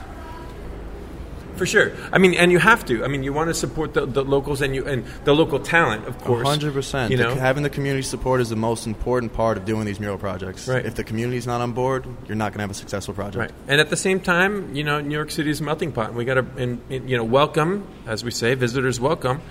For 1.59 1.65
sure. 1.65 1.91
I 2.13 2.19
mean, 2.19 2.35
and 2.35 2.53
you 2.53 2.57
have 2.57 2.85
to. 2.85 3.03
I 3.03 3.09
mean, 3.09 3.21
you 3.21 3.33
want 3.33 3.49
to 3.49 3.53
support 3.53 3.93
the, 3.93 4.05
the 4.05 4.23
locals 4.23 4.61
and 4.61 4.73
you 4.73 4.87
and 4.87 5.03
the 5.25 5.35
local 5.35 5.59
talent, 5.59 6.07
of 6.07 6.17
course. 6.23 6.47
Hundred 6.47 6.73
percent. 6.73 7.11
You 7.11 7.17
know, 7.17 7.35
having 7.35 7.63
the 7.63 7.69
community 7.69 8.01
support 8.03 8.39
is 8.39 8.47
the 8.47 8.55
most 8.55 8.87
important 8.87 9.33
part 9.33 9.57
of 9.57 9.65
doing 9.65 9.85
these 9.85 9.99
mural 9.99 10.17
projects. 10.17 10.69
Right. 10.69 10.85
If 10.85 10.95
the 10.95 11.03
community's 11.03 11.45
not 11.45 11.59
on 11.59 11.73
board, 11.73 12.05
you're 12.27 12.37
not 12.37 12.53
going 12.53 12.59
to 12.59 12.61
have 12.61 12.71
a 12.71 12.73
successful 12.73 13.13
project. 13.13 13.37
right. 13.37 13.51
And 13.67 13.81
at 13.81 13.89
the 13.89 13.97
same 13.97 14.21
time, 14.21 14.73
you 14.73 14.85
know, 14.85 15.01
New 15.01 15.13
York 15.13 15.31
City 15.31 15.49
is 15.49 15.59
a 15.59 15.63
melting 15.63 15.91
pot, 15.91 16.07
and 16.07 16.15
we 16.17 16.23
got 16.23 16.35
to, 16.35 16.45
and, 16.57 16.81
and, 16.89 17.09
you 17.09 17.17
know, 17.17 17.25
welcome, 17.25 17.85
as 18.07 18.23
we 18.23 18.31
say, 18.31 18.55
visitors 18.55 18.97
welcome. 18.97 19.41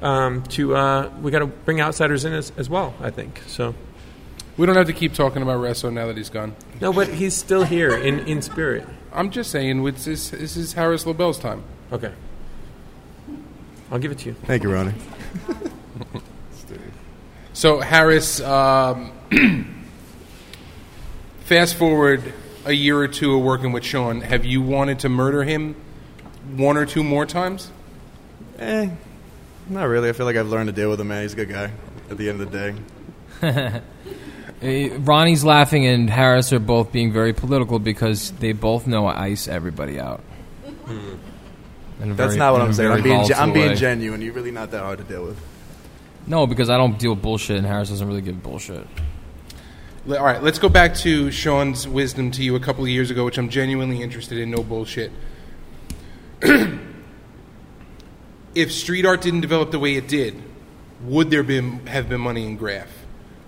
Um, 0.00 0.44
to 0.44 0.74
uh, 0.74 1.12
we 1.20 1.30
got 1.30 1.40
to 1.40 1.46
bring 1.46 1.82
outsiders 1.82 2.24
in 2.24 2.32
as, 2.32 2.50
as 2.56 2.70
well. 2.70 2.94
I 3.00 3.10
think 3.10 3.42
so. 3.46 3.74
We 4.56 4.66
don't 4.66 4.76
have 4.76 4.86
to 4.86 4.92
keep 4.92 5.12
talking 5.12 5.42
about 5.42 5.60
Resso 5.60 5.92
now 5.92 6.06
that 6.06 6.16
he's 6.16 6.30
gone. 6.30 6.56
No, 6.80 6.92
but 6.92 7.08
he's 7.08 7.36
still 7.36 7.64
here 7.64 7.94
in 7.94 8.20
in 8.20 8.40
spirit. 8.40 8.86
I'm 9.12 9.30
just 9.30 9.50
saying, 9.50 9.86
it's, 9.86 10.04
this, 10.04 10.30
this 10.30 10.56
is 10.56 10.74
Harris 10.74 11.04
LaBelle's 11.06 11.38
time. 11.38 11.62
Okay. 11.92 12.12
I'll 13.90 13.98
give 13.98 14.12
it 14.12 14.18
to 14.18 14.26
you. 14.26 14.34
Thank 14.44 14.62
you, 14.62 14.72
Ronnie. 14.72 14.94
So 17.58 17.80
Harris, 17.80 18.40
um, 18.40 19.10
fast 21.40 21.74
forward 21.74 22.32
a 22.64 22.72
year 22.72 22.96
or 22.96 23.08
two 23.08 23.34
of 23.34 23.42
working 23.42 23.72
with 23.72 23.82
Sean. 23.82 24.20
Have 24.20 24.44
you 24.44 24.62
wanted 24.62 25.00
to 25.00 25.08
murder 25.08 25.42
him 25.42 25.74
one 26.54 26.76
or 26.76 26.86
two 26.86 27.02
more 27.02 27.26
times? 27.26 27.72
Eh, 28.60 28.90
not 29.68 29.86
really. 29.86 30.08
I 30.08 30.12
feel 30.12 30.24
like 30.24 30.36
I've 30.36 30.46
learned 30.46 30.68
to 30.68 30.72
deal 30.72 30.88
with 30.88 31.00
him, 31.00 31.08
man. 31.08 31.22
He's 31.22 31.32
a 31.32 31.36
good 31.36 31.48
guy 31.48 31.72
at 32.08 32.16
the 32.16 32.28
end 32.28 32.40
of 32.40 32.52
the 32.52 32.72
day. 33.40 33.82
Uh, 34.62 34.98
Ronnie's 35.00 35.44
laughing 35.44 35.86
and 35.86 36.10
Harris 36.10 36.52
are 36.52 36.58
both 36.58 36.90
being 36.90 37.12
very 37.12 37.32
political 37.32 37.78
because 37.78 38.32
they 38.32 38.52
both 38.52 38.86
know 38.86 39.06
I 39.06 39.26
ice 39.26 39.46
everybody 39.46 40.00
out. 40.00 40.20
In 42.00 42.10
a 42.10 42.14
That's 42.14 42.34
very- 42.34 42.38
not 42.38 42.52
what 42.52 42.62
I'm 42.62 42.72
saying. 42.72 42.90
I'm 42.92 43.02
being, 43.02 43.24
ge- 43.24 43.32
I'm 43.32 43.52
being 43.52 43.68
way. 43.68 43.74
genuine. 43.74 44.20
You're 44.22 44.32
really 44.34 44.50
not 44.50 44.70
that 44.72 44.82
hard 44.82 44.98
to 44.98 45.04
deal 45.04 45.24
with. 45.24 45.38
No, 46.26 46.46
because 46.46 46.68
I 46.70 46.76
don't 46.76 46.98
deal 46.98 47.10
with 47.14 47.22
bullshit, 47.22 47.56
and 47.56 47.66
Harris 47.66 47.88
doesn't 47.88 48.06
really 48.06 48.20
give 48.20 48.42
bullshit. 48.42 48.86
Le- 50.06 50.18
All 50.18 50.24
right, 50.24 50.42
let's 50.42 50.58
go 50.58 50.68
back 50.68 50.94
to 50.96 51.30
Sean's 51.30 51.86
wisdom 51.88 52.30
to 52.32 52.42
you 52.42 52.54
a 52.56 52.60
couple 52.60 52.82
of 52.84 52.90
years 52.90 53.10
ago, 53.10 53.24
which 53.24 53.38
I'm 53.38 53.48
genuinely 53.48 54.02
interested 54.02 54.38
in. 54.38 54.50
No 54.50 54.62
bullshit. 54.62 55.10
if 58.54 58.72
street 58.72 59.06
art 59.06 59.20
didn't 59.20 59.40
develop 59.40 59.70
the 59.70 59.78
way 59.78 59.94
it 59.96 60.08
did, 60.08 60.40
would 61.02 61.30
there 61.30 61.42
been 61.42 61.86
have 61.86 62.08
been 62.08 62.20
money 62.20 62.44
in 62.46 62.56
graph, 62.56 62.97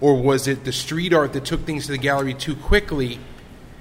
or 0.01 0.21
was 0.21 0.47
it 0.47 0.65
the 0.65 0.73
street 0.73 1.13
art 1.13 1.33
that 1.35 1.45
took 1.45 1.65
things 1.67 1.87
to 1.87 1.93
the 1.93 1.99
gallery 1.99 2.35
too 2.35 2.57
quickly 2.57 3.19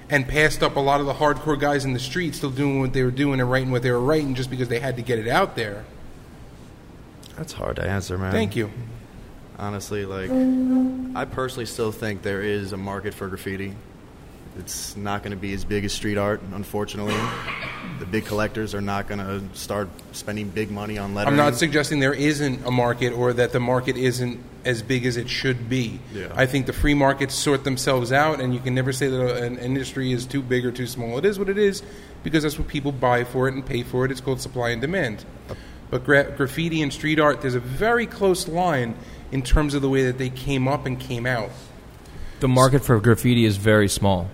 and 0.10 0.28
passed 0.28 0.64
up 0.64 0.76
a 0.76 0.80
lot 0.80 1.00
of 1.00 1.06
the 1.06 1.14
hardcore 1.14 1.60
guys 1.60 1.86
in 1.86 1.94
the 1.94 2.00
street 2.00 2.36
still 2.36 2.50
doing 2.50 2.80
what 2.80 2.94
they 2.94 3.04
were 3.04 3.12
doing 3.12 3.40
and 3.40 3.50
writing 3.50 3.72
what 3.72 3.84
they 3.84 3.92
were 3.92 4.00
writing 4.00 4.36
just 4.36 4.50
because 4.50 4.68
they 4.68 4.80
had 4.80 4.96
to 4.96 5.02
get 5.02 5.20
it 5.20 5.28
out 5.28 5.56
there? 5.56 5.86
That's 7.38 7.54
hard 7.54 7.78
to 7.78 7.84
answer, 7.84 8.18
man. 8.18 8.32
Thank 8.32 8.56
you. 8.56 8.72
Honestly, 9.58 10.06
like, 10.06 10.32
I 11.16 11.26
personally 11.26 11.66
still 11.66 11.92
think 11.92 12.22
there 12.22 12.42
is 12.42 12.74
a 12.74 12.78
market 12.78 13.14
for 13.14 13.28
graffiti. 13.28 13.76
It's 14.60 14.96
not 14.96 15.24
going 15.24 15.32
to 15.32 15.38
be 15.38 15.54
as 15.54 15.64
big 15.64 15.86
as 15.86 15.94
street 15.94 16.18
art, 16.18 16.42
unfortunately. 16.54 17.16
The 18.00 18.06
big 18.06 18.26
collectors 18.26 18.76
are 18.76 18.82
not 18.82 19.08
going 19.08 19.20
to 19.20 19.58
start 19.58 19.90
spending 20.12 20.50
big 20.50 20.70
money 20.70 20.98
on 20.98 21.16
lettering. 21.16 21.40
I'm 21.40 21.46
not 21.46 21.56
suggesting 21.56 22.00
there 22.00 22.14
isn't 22.14 22.66
a 22.66 22.72
market 22.72 23.12
or 23.12 23.34
that 23.34 23.52
the 23.54 23.60
market 23.60 23.98
isn't 23.98 24.44
as 24.66 24.82
big 24.82 25.06
as 25.06 25.18
it 25.18 25.30
should 25.30 25.70
be. 25.70 26.00
Yeah. 26.14 26.32
I 26.36 26.46
think 26.46 26.66
the 26.66 26.74
free 26.74 26.94
markets 26.94 27.36
sort 27.36 27.64
themselves 27.64 28.12
out, 28.12 28.42
and 28.42 28.54
you 28.54 28.60
can 28.60 28.76
never 28.76 28.92
say 28.92 29.08
that 29.08 29.44
an 29.44 29.58
industry 29.58 30.12
is 30.12 30.26
too 30.26 30.42
big 30.42 30.66
or 30.66 30.72
too 30.72 30.88
small. 30.88 31.18
It 31.18 31.26
is 31.26 31.40
what 31.40 31.50
it 31.50 31.58
is 31.58 31.82
because 32.24 32.44
that's 32.44 32.60
what 32.60 32.68
people 32.68 32.92
buy 32.92 33.24
for 33.24 33.48
it 33.48 33.54
and 33.54 33.66
pay 33.66 33.84
for 33.84 34.06
it. 34.06 34.12
It's 34.12 34.22
called 34.22 34.42
supply 34.42 34.70
and 34.70 34.82
demand. 34.82 35.26
But 35.90 36.04
gra- 36.04 36.32
graffiti 36.36 36.82
and 36.82 36.94
street 36.94 37.20
art, 37.20 37.42
there's 37.42 37.56
a 37.56 37.60
very 37.60 38.06
close 38.06 38.48
line 38.48 38.96
in 39.32 39.42
terms 39.42 39.74
of 39.74 39.82
the 39.82 39.90
way 39.90 40.06
that 40.06 40.18
they 40.18 40.30
came 40.30 40.68
up 40.68 40.86
and 40.86 41.00
came 41.00 41.26
out. 41.26 41.50
The 42.40 42.48
market 42.48 42.84
for 42.84 43.00
graffiti 43.00 43.46
is 43.46 43.58
very 43.58 43.88
small. 43.88 44.30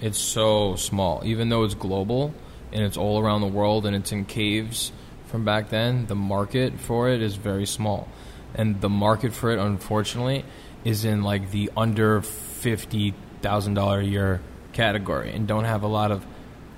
It's 0.00 0.18
so 0.18 0.76
small. 0.76 1.22
Even 1.24 1.48
though 1.48 1.64
it's 1.64 1.74
global 1.74 2.34
and 2.72 2.82
it's 2.82 2.96
all 2.96 3.20
around 3.20 3.40
the 3.40 3.46
world 3.46 3.86
and 3.86 3.96
it's 3.96 4.12
in 4.12 4.24
caves 4.24 4.92
from 5.26 5.44
back 5.44 5.70
then, 5.70 6.06
the 6.06 6.14
market 6.14 6.78
for 6.78 7.08
it 7.08 7.22
is 7.22 7.36
very 7.36 7.66
small. 7.66 8.08
And 8.54 8.80
the 8.80 8.88
market 8.88 9.32
for 9.32 9.50
it, 9.50 9.58
unfortunately, 9.58 10.44
is 10.84 11.04
in 11.04 11.22
like 11.22 11.50
the 11.50 11.70
under 11.76 12.20
$50,000 12.20 13.98
a 13.98 14.04
year 14.04 14.40
category 14.72 15.32
and 15.32 15.48
don't 15.48 15.64
have 15.64 15.82
a 15.82 15.88
lot 15.88 16.12
of 16.12 16.24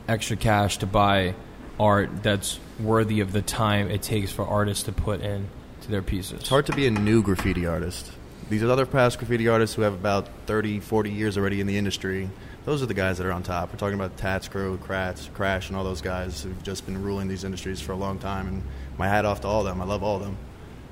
extra 0.06 0.36
cash 0.36 0.78
to 0.78 0.86
buy 0.86 1.34
art 1.78 2.22
that's 2.22 2.58
worthy 2.80 3.20
of 3.20 3.32
the 3.32 3.42
time 3.42 3.90
it 3.90 4.02
takes 4.02 4.32
for 4.32 4.46
artists 4.46 4.84
to 4.84 4.92
put 4.92 5.20
in 5.20 5.48
to 5.82 5.90
their 5.90 6.02
pieces. 6.02 6.40
It's 6.40 6.48
hard 6.48 6.66
to 6.66 6.72
be 6.72 6.86
a 6.86 6.90
new 6.90 7.22
graffiti 7.22 7.66
artist. 7.66 8.10
These 8.48 8.62
are 8.62 8.70
other 8.70 8.86
past 8.86 9.18
graffiti 9.18 9.46
artists 9.48 9.76
who 9.76 9.82
have 9.82 9.92
about 9.92 10.28
30, 10.46 10.80
40 10.80 11.10
years 11.10 11.36
already 11.36 11.60
in 11.60 11.66
the 11.66 11.76
industry. 11.76 12.30
Those 12.68 12.82
are 12.82 12.86
the 12.86 12.92
guys 12.92 13.16
that 13.16 13.26
are 13.26 13.32
on 13.32 13.42
top. 13.42 13.72
We're 13.72 13.78
talking 13.78 13.94
about 13.94 14.18
Tats, 14.18 14.46
Crow, 14.46 14.76
Kratz, 14.76 15.32
Crash, 15.32 15.68
and 15.68 15.76
all 15.78 15.84
those 15.84 16.02
guys 16.02 16.42
who've 16.42 16.62
just 16.62 16.84
been 16.84 17.02
ruling 17.02 17.26
these 17.26 17.42
industries 17.42 17.80
for 17.80 17.92
a 17.92 17.96
long 17.96 18.18
time. 18.18 18.46
And 18.46 18.62
my 18.98 19.08
hat 19.08 19.24
off 19.24 19.40
to 19.40 19.48
all 19.48 19.60
of 19.60 19.66
them. 19.66 19.80
I 19.80 19.86
love 19.86 20.02
all 20.02 20.16
of 20.16 20.22
them. 20.22 20.36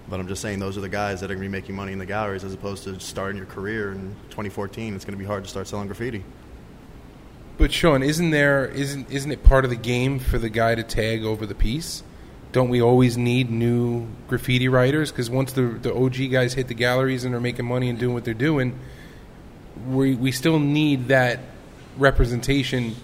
But 0.08 0.18
I'm 0.18 0.26
just 0.26 0.40
saying 0.40 0.58
those 0.58 0.78
are 0.78 0.80
the 0.80 0.88
guys 0.88 1.20
that 1.20 1.30
are 1.30 1.34
going 1.34 1.44
to 1.44 1.50
be 1.50 1.52
making 1.52 1.76
money 1.76 1.92
in 1.92 1.98
the 1.98 2.06
galleries 2.06 2.44
as 2.44 2.54
opposed 2.54 2.84
to 2.84 2.98
starting 2.98 3.36
your 3.36 3.44
career 3.44 3.92
in 3.92 4.16
2014. 4.30 4.94
It's 4.94 5.04
going 5.04 5.18
to 5.18 5.18
be 5.18 5.26
hard 5.26 5.44
to 5.44 5.50
start 5.50 5.68
selling 5.68 5.86
graffiti. 5.86 6.24
But 7.58 7.72
Sean, 7.72 8.02
isn't 8.02 8.30
there 8.30 8.64
isn't 8.64 9.10
isn't 9.10 9.30
it 9.30 9.44
part 9.44 9.64
of 9.64 9.70
the 9.70 9.76
game 9.76 10.18
for 10.18 10.38
the 10.38 10.48
guy 10.48 10.76
to 10.76 10.82
tag 10.82 11.24
over 11.24 11.44
the 11.44 11.54
piece? 11.54 12.02
Don't 12.52 12.70
we 12.70 12.80
always 12.80 13.18
need 13.18 13.50
new 13.50 14.06
graffiti 14.28 14.68
writers? 14.68 15.12
Because 15.12 15.28
once 15.28 15.52
the 15.52 15.60
the 15.60 15.94
OG 15.94 16.30
guys 16.30 16.54
hit 16.54 16.68
the 16.68 16.74
galleries 16.74 17.24
and 17.26 17.34
are 17.34 17.40
making 17.40 17.66
money 17.66 17.90
and 17.90 17.98
doing 17.98 18.14
what 18.14 18.24
they're 18.24 18.32
doing, 18.32 18.78
we 19.86 20.14
we 20.14 20.32
still 20.32 20.58
need 20.58 21.08
that 21.08 21.40
representation 21.96 22.96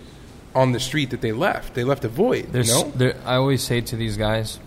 on 0.54 0.72
the 0.72 0.80
street 0.80 1.11
that 1.11 1.20
they 1.20 1.32
left. 1.32 1.75
They 1.75 1.84
left 1.84 2.04
a 2.04 2.08
void. 2.08 2.49
There's, 2.52 2.68
you 2.68 2.75
know? 2.75 2.90
there, 2.94 3.16
I 3.25 3.37
always 3.37 3.62
say 3.62 3.80
to 3.80 3.96
these 3.96 4.16
guys, 4.16 4.58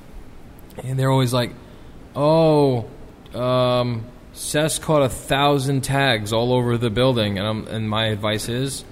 and 0.84 1.00
they're 1.00 1.12
always 1.12 1.34
like, 1.34 1.52
"Oh, 2.16 2.86
um, 3.34 4.06
Sess 4.34 4.80
caught 4.80 5.04
a 5.04 5.10
thousand 5.10 5.82
tags 5.82 6.34
all 6.34 6.54
over 6.54 6.78
the 6.78 6.90
building," 6.90 7.38
and 7.38 7.48
I'm, 7.48 7.68
and 7.68 7.90
my 7.90 8.08
advice 8.08 8.50
is, 8.50 8.84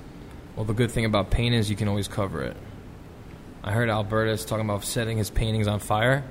well, 0.55 0.65
the 0.65 0.73
good 0.73 0.91
thing 0.91 1.05
about 1.05 1.31
paint 1.31 1.55
is 1.55 1.69
you 1.69 1.75
can 1.75 1.87
always 1.87 2.07
cover 2.07 2.43
it. 2.43 2.55
I 3.63 3.71
heard 3.71 3.89
Albertus 3.89 4.45
talking 4.45 4.65
about 4.65 4.83
setting 4.83 5.17
his 5.17 5.29
paintings 5.29 5.67
on 5.67 5.79
fire, 5.79 6.23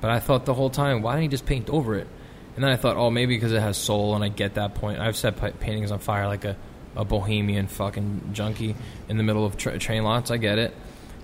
but 0.00 0.10
I 0.10 0.18
thought 0.18 0.44
the 0.44 0.54
whole 0.54 0.70
time, 0.70 1.00
why 1.00 1.12
didn't 1.12 1.22
he 1.22 1.28
just 1.28 1.46
paint 1.46 1.70
over 1.70 1.94
it? 1.94 2.08
And 2.54 2.62
then 2.62 2.70
I 2.70 2.76
thought, 2.76 2.96
oh, 2.96 3.08
maybe 3.10 3.34
because 3.34 3.52
it 3.52 3.60
has 3.60 3.78
soul, 3.78 4.14
and 4.14 4.22
I 4.22 4.28
get 4.28 4.54
that 4.54 4.74
point. 4.74 4.98
I've 4.98 5.16
set 5.16 5.36
paintings 5.60 5.90
on 5.90 6.00
fire 6.00 6.26
like 6.26 6.44
a, 6.44 6.56
a 6.96 7.04
bohemian 7.04 7.66
fucking 7.66 8.30
junkie 8.32 8.76
in 9.08 9.16
the 9.16 9.22
middle 9.22 9.44
of 9.44 9.56
tra- 9.56 9.78
train 9.78 10.04
lots. 10.04 10.30
I 10.30 10.36
get 10.36 10.58
it, 10.58 10.74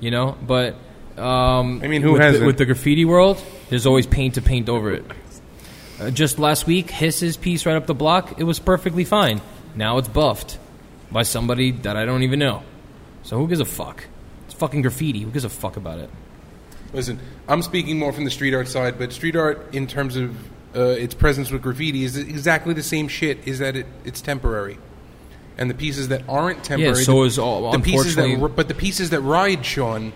you 0.00 0.10
know. 0.10 0.36
But 0.46 0.74
um, 1.16 1.80
I 1.82 1.88
mean, 1.88 2.02
who 2.02 2.12
with 2.12 2.22
hasn't? 2.22 2.40
The, 2.40 2.46
with 2.46 2.58
the 2.58 2.66
graffiti 2.66 3.04
world, 3.04 3.42
there's 3.70 3.86
always 3.86 4.06
paint 4.06 4.34
to 4.34 4.42
paint 4.42 4.68
over 4.68 4.92
it. 4.92 5.04
Uh, 6.00 6.10
just 6.10 6.38
last 6.38 6.66
week, 6.66 6.90
Hiss's 6.90 7.36
piece 7.36 7.66
right 7.66 7.76
up 7.76 7.86
the 7.86 7.94
block, 7.94 8.38
it 8.38 8.44
was 8.44 8.60
perfectly 8.60 9.04
fine. 9.04 9.40
Now 9.74 9.98
it's 9.98 10.08
buffed 10.08 10.58
by 11.10 11.24
somebody 11.24 11.72
that 11.72 11.96
I 11.96 12.04
don't 12.04 12.22
even 12.22 12.38
know. 12.38 12.62
So 13.24 13.36
who 13.36 13.48
gives 13.48 13.60
a 13.60 13.64
fuck? 13.64 14.04
It's 14.46 14.54
fucking 14.54 14.82
graffiti. 14.82 15.20
Who 15.20 15.30
gives 15.30 15.44
a 15.44 15.48
fuck 15.48 15.76
about 15.76 15.98
it? 15.98 16.10
Listen, 16.92 17.18
I'm 17.48 17.62
speaking 17.62 17.98
more 17.98 18.12
from 18.12 18.24
the 18.24 18.30
street 18.30 18.54
art 18.54 18.68
side, 18.68 18.98
but 18.98 19.12
street 19.12 19.36
art, 19.36 19.74
in 19.74 19.86
terms 19.86 20.16
of 20.16 20.36
uh, 20.74 20.80
its 20.80 21.14
presence 21.14 21.50
with 21.50 21.62
graffiti, 21.62 22.04
is 22.04 22.16
exactly 22.16 22.74
the 22.74 22.82
same 22.82 23.08
shit. 23.08 23.46
Is 23.46 23.58
that 23.58 23.76
it, 23.76 23.86
it's 24.04 24.20
temporary, 24.20 24.78
and 25.58 25.68
the 25.68 25.74
pieces 25.74 26.08
that 26.08 26.22
aren't 26.28 26.62
temporary, 26.64 26.98
Yeah, 26.98 27.04
so 27.04 27.20
the, 27.20 27.26
is 27.26 27.38
all- 27.38 27.72
the 27.72 27.80
pieces 27.80 28.14
that, 28.16 28.22
unfortunately- 28.24 28.54
but 28.56 28.68
the 28.68 28.74
pieces 28.74 29.10
that 29.10 29.20
ride, 29.20 29.64
Sean, 29.66 30.12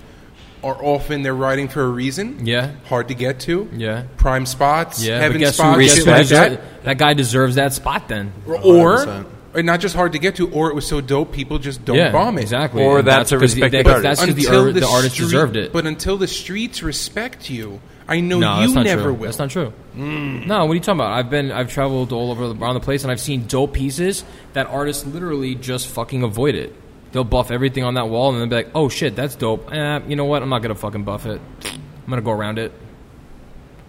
are 0.64 0.76
often 0.80 1.22
they're 1.22 1.34
riding 1.34 1.66
for 1.68 1.82
a 1.82 1.88
reason. 1.88 2.46
Yeah. 2.46 2.70
hard 2.88 3.08
to 3.08 3.14
get 3.14 3.40
to. 3.40 3.68
Yeah. 3.74 4.04
prime 4.16 4.46
spots. 4.46 5.04
Yeah, 5.04 5.18
heaven 5.18 5.38
but 5.38 5.40
guess 5.40 5.54
spots. 5.56 5.76
who, 5.76 5.82
guess 5.82 5.94
shit 5.96 6.06
like 6.06 6.26
that. 6.28 6.84
that 6.84 6.98
guy 6.98 7.14
deserves 7.14 7.56
that 7.56 7.72
spot 7.72 8.06
then. 8.08 8.32
Or, 8.46 8.98
100%. 9.04 9.26
Or 9.54 9.62
not 9.62 9.80
just 9.80 9.94
hard 9.94 10.12
to 10.12 10.18
get 10.18 10.36
to, 10.36 10.50
or 10.50 10.70
it 10.70 10.74
was 10.74 10.86
so 10.86 11.00
dope 11.00 11.32
people 11.32 11.58
just 11.58 11.84
don't 11.84 11.96
yeah, 11.96 12.10
bomb 12.12 12.38
it. 12.38 12.42
exactly. 12.42 12.82
Or 12.82 13.00
And 13.00 13.06
that's 13.08 13.32
a 13.32 13.38
'cause 13.38 13.54
the- 13.54 13.62
respected 13.62 13.86
they- 13.86 13.90
artist. 13.90 14.20
That's 14.20 14.20
because 14.20 14.34
the, 14.34 14.46
Until 14.56 14.66
ur- 14.68 14.72
the 14.72 14.86
artist 14.88 15.14
street- 15.14 15.24
deserved 15.26 15.56
it. 15.56 15.72
But 15.72 15.86
until 15.86 16.16
the 16.16 16.26
streets 16.28 16.82
respect 16.82 17.50
you, 17.50 17.80
I 18.08 18.20
know 18.20 18.38
no, 18.40 18.60
you 18.62 18.74
never 18.82 19.02
true. 19.04 19.12
will. 19.14 19.24
That's 19.26 19.38
not 19.38 19.50
true. 19.50 19.72
No, 19.94 20.64
what 20.64 20.72
are 20.72 20.74
you 20.74 20.80
talking 20.80 21.00
about? 21.00 21.12
I've 21.12 21.30
been, 21.30 21.52
I've 21.52 21.70
traveled 21.72 22.12
all 22.12 22.30
over 22.30 22.48
the, 22.48 22.54
around 22.54 22.74
the 22.74 22.80
place, 22.80 23.02
and 23.04 23.12
I've 23.12 23.20
seen 23.20 23.46
dope 23.46 23.74
pieces 23.74 24.24
that 24.54 24.66
artists 24.66 25.06
literally 25.06 25.54
just 25.54 25.86
fucking 25.88 26.22
avoid 26.22 26.54
it. 26.54 26.74
They'll 27.12 27.24
buff 27.24 27.50
everything 27.50 27.84
on 27.84 27.94
that 27.94 28.08
wall, 28.08 28.30
and 28.32 28.40
they'll 28.40 28.46
be 28.48 28.56
like, 28.64 28.70
"Oh 28.74 28.88
shit, 28.88 29.14
that's 29.14 29.34
dope." 29.36 29.70
Eh, 29.72 30.00
you 30.08 30.16
know 30.16 30.24
what? 30.24 30.42
I'm 30.42 30.48
not 30.48 30.62
gonna 30.62 30.74
fucking 30.74 31.04
buff 31.04 31.26
it. 31.26 31.40
I'm 31.64 32.08
gonna 32.10 32.22
go 32.22 32.32
around 32.32 32.58
it. 32.58 32.72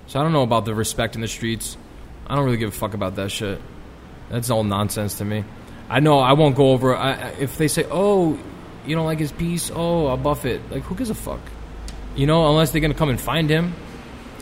So 0.07 0.19
I 0.19 0.23
don't 0.23 0.33
know 0.33 0.43
about 0.43 0.65
the 0.65 0.75
respect 0.75 1.15
in 1.15 1.21
the 1.21 1.27
streets. 1.27 1.77
I 2.27 2.35
don't 2.35 2.43
really 2.45 2.57
give 2.57 2.69
a 2.69 2.73
fuck 2.73 2.93
about 2.93 3.15
that 3.15 3.31
shit. 3.31 3.59
That's 4.33 4.49
all 4.49 4.63
nonsense 4.63 5.19
to 5.19 5.25
me. 5.25 5.43
I 5.87 5.99
know 5.99 6.17
I 6.17 6.33
won't 6.33 6.55
go 6.55 6.71
over. 6.71 6.95
I, 6.97 7.35
if 7.39 7.55
they 7.59 7.67
say, 7.67 7.85
"Oh, 7.91 8.35
you 8.83 8.95
don't 8.95 9.05
like 9.05 9.19
his 9.19 9.31
piece," 9.31 9.69
oh, 9.69 10.07
I'll 10.07 10.17
buff 10.17 10.45
it. 10.45 10.59
Like, 10.71 10.81
who 10.81 10.95
gives 10.95 11.11
a 11.11 11.13
fuck? 11.13 11.39
You 12.15 12.25
know, 12.25 12.49
unless 12.49 12.71
they're 12.71 12.81
gonna 12.81 12.95
come 12.95 13.09
and 13.09 13.21
find 13.21 13.47
him. 13.47 13.75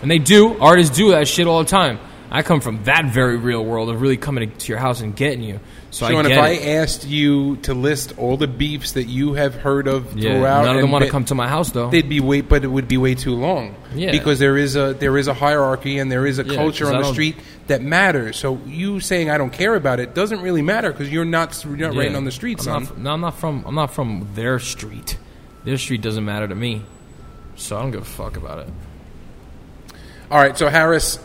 And 0.01 0.09
they 0.09 0.17
do. 0.17 0.57
Artists 0.61 0.95
do 0.95 1.11
that 1.11 1.27
shit 1.27 1.45
all 1.45 1.59
the 1.59 1.69
time. 1.69 1.99
I 2.33 2.43
come 2.43 2.61
from 2.61 2.85
that 2.85 3.05
very 3.07 3.35
real 3.35 3.63
world 3.65 3.89
of 3.89 4.01
really 4.01 4.15
coming 4.15 4.55
to 4.55 4.67
your 4.69 4.77
house 4.77 5.01
and 5.01 5.13
getting 5.13 5.43
you. 5.43 5.59
So 5.89 6.07
Sean, 6.07 6.25
I 6.25 6.29
if 6.29 6.35
get 6.35 6.39
I 6.39 6.49
it. 6.51 6.77
asked 6.77 7.05
you 7.05 7.57
to 7.63 7.73
list 7.73 8.17
all 8.17 8.37
the 8.37 8.47
beefs 8.47 8.93
that 8.93 9.03
you 9.03 9.33
have 9.33 9.53
heard 9.55 9.87
of 9.89 10.17
yeah, 10.17 10.37
throughout, 10.37 10.63
none 10.63 10.77
of 10.77 10.81
them 10.81 10.91
want 10.91 11.03
to 11.03 11.11
come 11.11 11.25
to 11.25 11.35
my 11.35 11.49
house 11.49 11.71
though. 11.71 11.89
They'd 11.89 12.07
be 12.07 12.21
way, 12.21 12.39
but 12.39 12.63
it 12.63 12.69
would 12.69 12.87
be 12.87 12.95
way 12.97 13.15
too 13.15 13.35
long. 13.35 13.75
Yeah. 13.93 14.11
because 14.11 14.39
there 14.39 14.57
is 14.57 14.77
a 14.77 14.93
there 14.97 15.17
is 15.17 15.27
a 15.27 15.33
hierarchy 15.33 15.97
and 15.97 16.09
there 16.09 16.25
is 16.25 16.39
a 16.39 16.43
Yeah, 16.45 16.55
culture 16.55 16.87
on 16.87 16.95
I 16.95 17.01
the 17.01 17.11
street 17.11 17.35
that 17.67 17.81
matters. 17.81 18.37
So 18.37 18.61
you 18.65 19.01
saying 19.01 19.29
I 19.29 19.37
don't 19.37 19.51
care 19.51 19.75
about 19.75 19.99
it 19.99 20.15
doesn't 20.15 20.39
really 20.39 20.61
matter 20.61 20.91
because 20.93 21.11
you're 21.11 21.25
not 21.25 21.61
you're 21.65 21.75
not 21.75 21.93
Yeah. 21.93 21.99
writing 21.99 22.15
on 22.15 22.23
the 22.23 22.31
street, 22.31 22.59
I'm 22.59 22.63
son. 22.63 22.83
not, 22.85 22.97
no, 22.97 23.11
I'm 23.11 23.21
not 23.21 23.35
from. 23.37 23.65
I'm 23.67 23.75
not 23.75 23.93
from 23.93 24.29
their 24.35 24.57
street. 24.59 25.17
Their 25.65 25.77
street 25.77 26.01
doesn't 26.01 26.23
matter 26.23 26.47
to 26.47 26.55
me, 26.55 26.83
so 27.57 27.77
I 27.77 27.81
don't 27.81 27.91
give 27.91 28.03
a 28.03 28.05
fuck 28.05 28.37
about 28.37 28.59
it. 28.59 28.69
All 30.31 30.39
right, 30.39 30.57
so 30.57 30.69
Harris, 30.69 31.19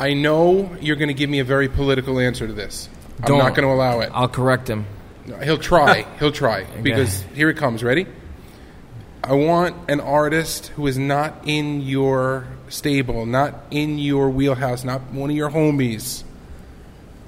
I 0.00 0.14
know 0.14 0.74
you're 0.80 0.96
going 0.96 1.08
to 1.08 1.14
give 1.14 1.28
me 1.28 1.40
a 1.40 1.44
very 1.44 1.68
political 1.68 2.18
answer 2.18 2.46
to 2.46 2.52
this. 2.54 2.88
I'm 3.18 3.26
Don't. 3.26 3.38
going 3.40 3.54
to 3.54 3.66
allow 3.66 4.00
it. 4.00 4.10
I'll 4.14 4.28
correct 4.28 4.68
him. 4.68 4.86
He'll 5.42 5.58
try. 5.58 6.06
He'll 6.18 6.32
try 6.32 6.64
because 6.64 7.20
here 7.34 7.50
it 7.50 7.58
comes. 7.58 7.84
Ready? 7.84 8.06
I 9.22 9.34
want 9.34 9.90
an 9.90 10.00
artist 10.00 10.68
who 10.68 10.86
is 10.86 10.96
not 10.96 11.42
in 11.44 11.82
your 11.82 12.48
stable, 12.70 13.26
not 13.26 13.54
in 13.70 13.98
your 13.98 14.30
wheelhouse, 14.30 14.84
not 14.84 15.02
one 15.12 15.28
of 15.28 15.36
your 15.36 15.50
homies 15.50 16.24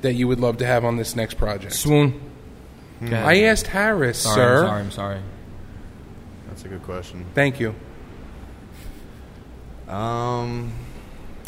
that 0.00 0.14
you 0.14 0.26
would 0.26 0.41
love 0.41 0.57
to 0.59 0.67
have 0.67 0.87
on 0.87 0.97
this 0.97 1.14
next 1.14 1.35
project. 1.35 1.75
Swoon. 1.75 2.19
Go 3.00 3.07
ahead. 3.09 3.25
I 3.26 3.43
asked 3.43 3.67
Harris, 3.67 4.19
sorry, 4.21 4.35
sir. 4.35 4.67
I'm 4.67 4.67
sorry. 4.67 4.81
I'm 4.81 4.91
sorry. 4.91 5.21
That's 6.49 6.64
a 6.64 6.69
good 6.69 6.83
question. 6.85 7.26
Thank 7.35 7.61
you. 7.61 7.75
Um, 9.88 10.73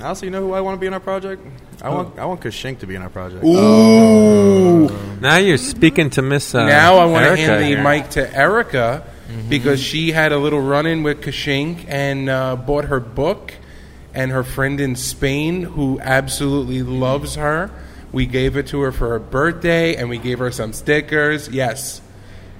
honestly, 0.01 0.27
you 0.27 0.33
know 0.33 0.41
who 0.41 0.53
I 0.53 0.61
want 0.61 0.77
to 0.77 0.81
be 0.81 0.87
in 0.87 0.95
our 0.95 1.01
project? 1.01 1.45
I 1.83 1.89
want 1.89 2.19
I 2.19 2.25
want 2.25 2.41
Kashink 2.41 2.81
to 2.81 2.87
be 2.87 2.95
in 2.95 3.03
our 3.03 3.11
project. 3.11 3.45
Ooh. 3.45 4.89
Now 5.21 5.37
you're 5.39 5.59
speaking 5.59 6.11
to 6.11 6.23
Miss. 6.23 6.55
Uh, 6.55 6.67
now 6.67 6.97
I 6.97 7.05
want 7.07 7.25
to 7.25 7.29
Erica 7.31 7.43
hand 7.43 7.63
the 7.63 7.67
here. 7.67 7.83
mic 7.83 8.11
to 8.11 8.37
Erica 8.37 9.07
because 9.49 9.83
she 9.83 10.13
had 10.13 10.33
a 10.33 10.39
little 10.39 10.61
run 10.61 10.87
in 10.87 11.03
with 11.03 11.21
Kashink 11.23 11.87
and 11.89 12.29
uh, 12.29 12.57
bought 12.57 12.87
her 12.87 13.01
book. 13.01 13.55
And 14.17 14.31
her 14.31 14.45
friend 14.45 14.79
in 14.79 14.95
Spain, 14.95 15.63
who 15.63 15.99
absolutely 16.01 16.85
loves 16.85 17.35
her, 17.35 17.73
we 18.13 18.27
gave 18.27 18.57
it 18.57 18.69
to 18.69 18.81
her 18.83 18.93
for 18.93 19.09
her 19.09 19.19
birthday, 19.19 19.97
and 19.97 20.09
we 20.09 20.19
gave 20.19 20.39
her 20.39 20.53
some 20.53 20.73
stickers. 20.73 21.49
Yes, 21.49 22.01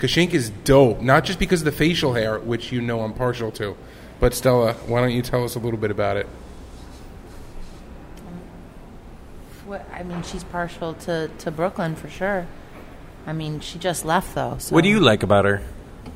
Kashink 0.01 0.35
is 0.35 0.51
dope. 0.51 1.01
Not 1.01 1.25
just 1.25 1.39
because 1.39 1.61
of 1.61 1.67
the 1.67 1.71
facial 1.71 2.15
hair, 2.15 2.41
which 2.41 2.73
you 2.73 2.81
know 2.81 3.03
I'm 3.03 3.15
partial 3.15 3.53
to, 3.53 3.77
but 4.19 4.35
Stella, 4.35 4.73
why 4.89 5.01
don't 5.01 5.13
you 5.13 5.23
tell 5.23 5.45
us 5.45 5.55
a 5.55 5.61
little 5.61 5.79
bit 5.79 5.93
about 5.93 6.17
it? 6.17 6.27
What, 9.67 9.89
I 9.93 10.03
mean, 10.03 10.23
she's 10.23 10.45
partial 10.45 10.95
to, 10.95 11.29
to 11.39 11.51
Brooklyn 11.51 11.97
for 11.97 12.09
sure. 12.09 12.47
I 13.27 13.33
mean, 13.33 13.61
she 13.61 13.79
just 13.79 14.05
left 14.05 14.35
though. 14.35 14.57
So. 14.59 14.75
What 14.75 14.85
do 14.85 14.91
you 14.91 15.01
like 15.01 15.23
about 15.23 15.45
her? 15.47 15.63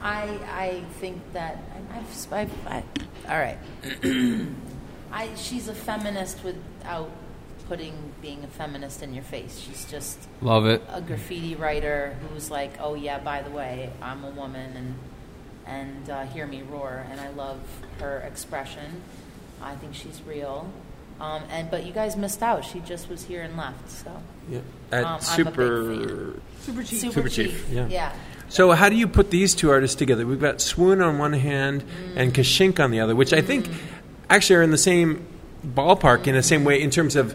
I 0.03 0.39
I 0.53 0.83
think 1.01 1.21
that 1.33 1.59
I've, 1.93 2.33
I've, 2.33 2.67
I, 2.67 2.83
all 3.29 3.39
right. 3.39 3.59
I 5.13 5.35
she's 5.37 5.69
a 5.69 5.75
feminist 5.75 6.45
without 6.45 7.11
putting 7.69 7.95
being 8.21 8.45
a 8.45 8.47
feminist 8.47 9.03
in 9.03 9.15
your 9.15 9.25
face. 9.25 9.59
She's 9.59 9.85
just 9.87 10.19
Love 10.43 10.67
it. 10.67 10.83
a 10.91 11.01
graffiti 11.01 11.55
writer 11.55 12.17
who's 12.29 12.51
like, 12.51 12.73
oh 12.81 12.95
yeah, 12.95 13.19
by 13.19 13.43
the 13.43 13.51
way, 13.51 13.91
I'm 14.03 14.25
a 14.25 14.31
woman 14.31 14.77
and 14.77 14.95
and 15.67 16.11
uh, 16.11 16.25
hear 16.27 16.47
me 16.47 16.63
roar. 16.63 17.07
And 17.11 17.21
I 17.21 17.31
love 17.31 17.61
her 18.01 18.19
expression. 18.21 19.03
I 19.63 19.75
think 19.77 19.95
she's 19.95 20.23
real. 20.23 20.71
Um, 21.21 21.43
and 21.51 21.71
but 21.71 21.85
you 21.85 21.93
guys 21.93 22.17
missed 22.17 22.43
out. 22.43 22.65
She 22.65 22.81
just 22.81 23.09
was 23.09 23.25
here 23.25 23.43
and 23.43 23.57
left. 23.57 23.91
So 23.91 24.11
Yeah. 24.49 24.61
At 24.93 25.05
Um, 25.05 25.21
I'm 25.29 25.47
a 25.47 25.51
big 25.51 25.55
Super. 25.55 26.41
super 26.61 26.83
chief. 26.83 27.13
Super 27.13 27.29
Chief, 27.29 27.69
yeah. 27.71 27.87
yeah. 27.89 28.13
So 28.49 28.71
how 28.73 28.89
do 28.89 28.97
you 28.97 29.07
put 29.07 29.31
these 29.31 29.55
two 29.55 29.71
artists 29.71 29.97
together? 29.97 30.27
We've 30.27 30.41
got 30.41 30.61
Swoon 30.61 31.03
on 31.03 31.19
one 31.19 31.35
hand 31.35 31.85
and 32.17 32.33
Kashink 32.33 32.81
on 32.81 32.91
the 32.91 33.01
other, 33.01 33.15
which 33.15 33.33
I 33.33 33.43
think 33.43 33.69
actually 34.31 34.57
are 34.57 34.63
in 34.63 34.71
the 34.71 34.79
same 34.79 35.27
ballpark 35.67 36.27
in 36.27 36.35
the 36.35 36.43
same 36.43 36.65
way 36.65 36.81
in 36.81 36.91
terms 36.91 37.17
of 37.17 37.35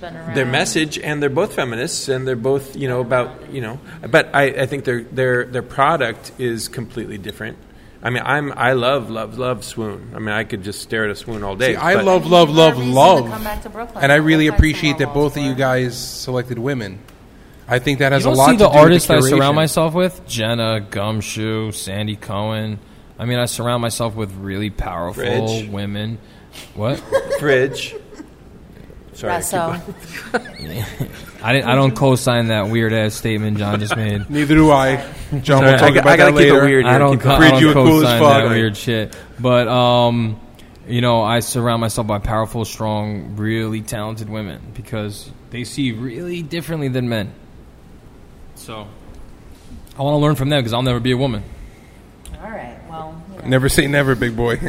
Been 0.00 0.16
around. 0.16 0.34
their 0.34 0.46
message, 0.46 0.98
and 0.98 1.22
they're 1.22 1.28
both 1.30 1.54
feminists, 1.54 2.08
and 2.08 2.26
they're 2.26 2.34
both 2.36 2.74
you 2.76 2.88
know 2.88 3.00
about 3.00 3.52
you 3.52 3.60
know. 3.60 3.78
But 4.08 4.34
I, 4.34 4.44
I 4.44 4.66
think 4.66 4.84
their 4.84 5.02
their 5.02 5.44
their 5.44 5.62
product 5.62 6.32
is 6.38 6.68
completely 6.68 7.18
different. 7.18 7.56
I 8.02 8.08
mean, 8.10 8.22
I'm 8.24 8.52
I 8.56 8.72
love 8.72 9.10
love 9.10 9.36
love 9.38 9.62
Swoon. 9.64 10.12
I 10.14 10.18
mean, 10.20 10.30
I 10.30 10.44
could 10.44 10.62
just 10.62 10.80
stare 10.80 11.04
at 11.04 11.10
a 11.10 11.14
Swoon 11.14 11.42
all 11.44 11.54
day. 11.56 11.72
See, 11.74 11.76
I 11.76 11.96
but- 11.96 12.04
love, 12.06 12.26
love, 12.26 12.48
love, 12.50 12.74
reason 12.78 12.88
to 12.94 12.98
love. 12.98 13.28
come 13.30 13.44
back 13.44 13.62
to 13.62 13.68
Brooklyn. 13.68 14.02
And 14.02 14.10
I 14.10 14.16
really 14.16 14.48
Go 14.48 14.54
appreciate 14.54 14.98
that 14.98 15.08
locals 15.08 15.34
both 15.34 15.36
of 15.36 15.42
you 15.44 15.52
for. 15.52 15.58
guys 15.58 15.98
selected 15.98 16.58
women. 16.58 16.98
I 17.68 17.78
think 17.78 17.98
that 18.00 18.12
has 18.12 18.24
you 18.24 18.30
a 18.30 18.34
don't 18.34 18.38
lot 18.38 18.46
see 18.46 18.52
to 18.56 18.58
the 18.64 18.68
do 18.68 18.74
with 18.74 18.82
artists 18.84 19.08
the 19.08 19.14
I 19.14 19.20
surround 19.20 19.52
curation. 19.52 19.54
myself 19.56 19.94
with: 19.94 20.26
Jenna, 20.26 20.80
Gumshoe, 20.90 21.72
Sandy 21.72 22.16
Cohen. 22.16 22.78
I 23.18 23.26
mean, 23.26 23.38
I 23.38 23.44
surround 23.44 23.82
myself 23.82 24.14
with 24.14 24.32
really 24.36 24.70
powerful 24.70 25.22
Fridge. 25.22 25.68
women. 25.68 26.18
What? 26.74 26.98
fridge. 27.38 27.94
Sorry, 29.20 29.34
keep 29.34 29.42
Resso. 29.42 31.16
I 31.42 31.52
didn't. 31.54 31.68
I 31.68 31.74
don't 31.74 31.94
co-sign 31.96 32.48
that 32.48 32.68
weird 32.68 32.92
ass 32.92 33.14
statement 33.14 33.56
John 33.58 33.78
just 33.80 33.96
made. 33.96 34.28
Neither 34.30 34.54
do 34.54 34.70
I. 34.70 34.96
John, 35.40 35.42
Sorry, 35.44 35.60
we'll 35.66 35.74
I 35.74 35.76
talk 35.78 35.94
got- 35.94 35.96
about 35.98 36.06
I 36.12 36.16
gotta 36.16 36.32
that 36.32 36.38
keep 36.38 36.48
it 36.48 36.52
later. 36.52 36.64
weird. 36.64 36.86
I 36.86 36.98
don't. 36.98 37.12
Keep 37.12 37.20
Co- 37.22 37.30
I 37.30 37.36
Fridge, 37.38 37.50
don't 37.52 37.60
you 37.62 37.70
a 37.70 37.72
cool 37.74 37.86
as 37.86 38.02
co-sign 38.02 38.20
fuck. 38.20 38.42
that 38.44 38.48
weird 38.50 38.76
shit. 38.76 39.16
But 39.38 39.68
um, 39.68 40.40
you 40.86 41.00
know, 41.00 41.22
I 41.22 41.40
surround 41.40 41.80
myself 41.80 42.06
by 42.06 42.18
powerful, 42.18 42.64
strong, 42.64 43.36
really 43.36 43.80
talented 43.82 44.28
women 44.28 44.60
because 44.74 45.30
they 45.50 45.64
see 45.64 45.92
really 45.92 46.42
differently 46.42 46.88
than 46.88 47.08
men. 47.08 47.32
So 48.56 48.86
I 49.98 50.02
want 50.02 50.14
to 50.14 50.18
learn 50.18 50.34
from 50.34 50.48
them 50.50 50.60
because 50.60 50.72
I'll 50.72 50.82
never 50.82 51.00
be 51.00 51.12
a 51.12 51.16
woman. 51.16 51.42
All 52.42 52.50
right. 52.50 52.76
Well, 52.88 53.22
you 53.36 53.42
know. 53.42 53.48
Never 53.48 53.68
say 53.68 53.86
never, 53.86 54.14
big 54.14 54.36
boy. 54.36 54.56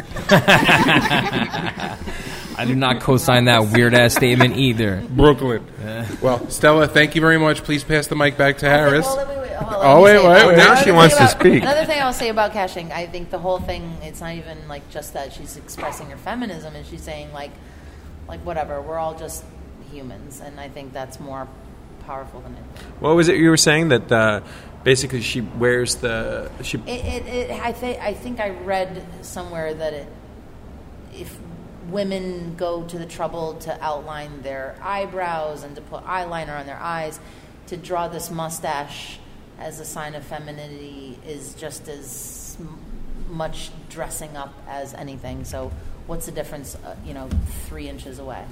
I 2.56 2.64
do 2.64 2.74
not 2.74 3.00
co-sign 3.00 3.46
that 3.46 3.66
weird 3.72 3.94
ass 3.94 4.14
statement 4.14 4.56
either. 4.56 5.02
Brooklyn. 5.10 5.66
Well, 6.20 6.48
Stella, 6.50 6.86
thank 6.88 7.14
you 7.14 7.20
very 7.20 7.38
much. 7.38 7.62
Please 7.64 7.84
pass 7.84 8.06
the 8.08 8.16
mic 8.16 8.36
back 8.36 8.58
to 8.58 8.68
Harris. 8.68 9.04
Well, 9.06 9.16
wait, 9.18 9.28
wait, 9.28 9.38
wait, 9.38 9.52
hold 9.56 9.72
on, 9.74 9.86
Oh, 9.96 10.00
let 10.00 10.14
wait, 10.14 10.20
say- 10.20 10.28
wait, 10.28 10.46
wait. 10.46 10.56
Now 10.56 10.74
she 10.74 10.84
thing 10.84 10.94
wants 10.94 11.14
to 11.16 11.20
about- 11.24 11.40
speak. 11.40 11.62
Another 11.62 11.84
thing 11.84 12.02
I'll 12.02 12.12
say 12.12 12.28
about 12.28 12.52
Kashink, 12.52 12.90
I 12.92 13.06
think 13.06 13.30
the 13.30 13.38
whole 13.38 13.58
thing, 13.58 13.96
it's 14.02 14.20
not 14.20 14.34
even 14.34 14.58
like 14.68 14.88
just 14.90 15.12
that 15.14 15.32
she's 15.32 15.56
expressing 15.56 16.10
her 16.10 16.16
feminism, 16.16 16.74
and 16.74 16.84
she's 16.86 17.02
saying 17.02 17.32
like, 17.32 17.50
like 18.28 18.40
whatever, 18.40 18.80
we're 18.80 18.98
all 18.98 19.14
just 19.14 19.44
humans, 19.92 20.40
and 20.40 20.58
I 20.60 20.68
think 20.68 20.92
that's 20.92 21.18
more 21.20 21.46
powerful 22.06 22.40
than 22.40 22.54
anything. 22.56 22.92
What 23.00 23.14
was 23.14 23.28
it 23.28 23.36
you 23.36 23.48
were 23.50 23.56
saying 23.56 23.88
that 23.88 24.10
uh, 24.10 24.40
basically 24.84 25.20
she 25.22 25.40
wears 25.40 25.96
the 25.96 26.50
she 26.62 26.78
It, 26.78 26.88
it, 26.88 27.26
it 27.26 27.50
I 27.60 27.72
think 27.72 28.00
I 28.00 28.12
think 28.14 28.40
I 28.40 28.50
read 28.50 29.04
somewhere 29.22 29.72
that 29.74 29.92
it, 29.92 30.06
if 31.14 31.36
women 31.88 32.54
go 32.56 32.84
to 32.84 32.98
the 32.98 33.06
trouble 33.06 33.54
to 33.54 33.82
outline 33.82 34.42
their 34.42 34.76
eyebrows 34.80 35.62
and 35.62 35.74
to 35.76 35.82
put 35.82 36.04
eyeliner 36.04 36.58
on 36.58 36.66
their 36.66 36.78
eyes, 36.78 37.20
to 37.66 37.76
draw 37.76 38.08
this 38.08 38.30
mustache 38.30 39.18
as 39.58 39.80
a 39.80 39.84
sign 39.84 40.14
of 40.14 40.24
femininity 40.24 41.18
is 41.26 41.54
just 41.54 41.88
as 41.88 42.56
much 43.28 43.70
dressing 43.88 44.36
up 44.36 44.54
as 44.66 44.94
anything. 44.94 45.44
So, 45.44 45.72
what's 46.06 46.26
the 46.26 46.32
difference? 46.32 46.74
Uh, 46.74 46.96
you 47.04 47.14
know, 47.14 47.28
three 47.66 47.88
inches 47.88 48.18
away. 48.18 48.44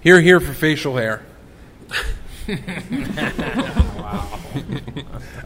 Here, 0.00 0.20
here 0.20 0.40
for 0.40 0.52
facial 0.52 0.96
hair. 0.96 1.24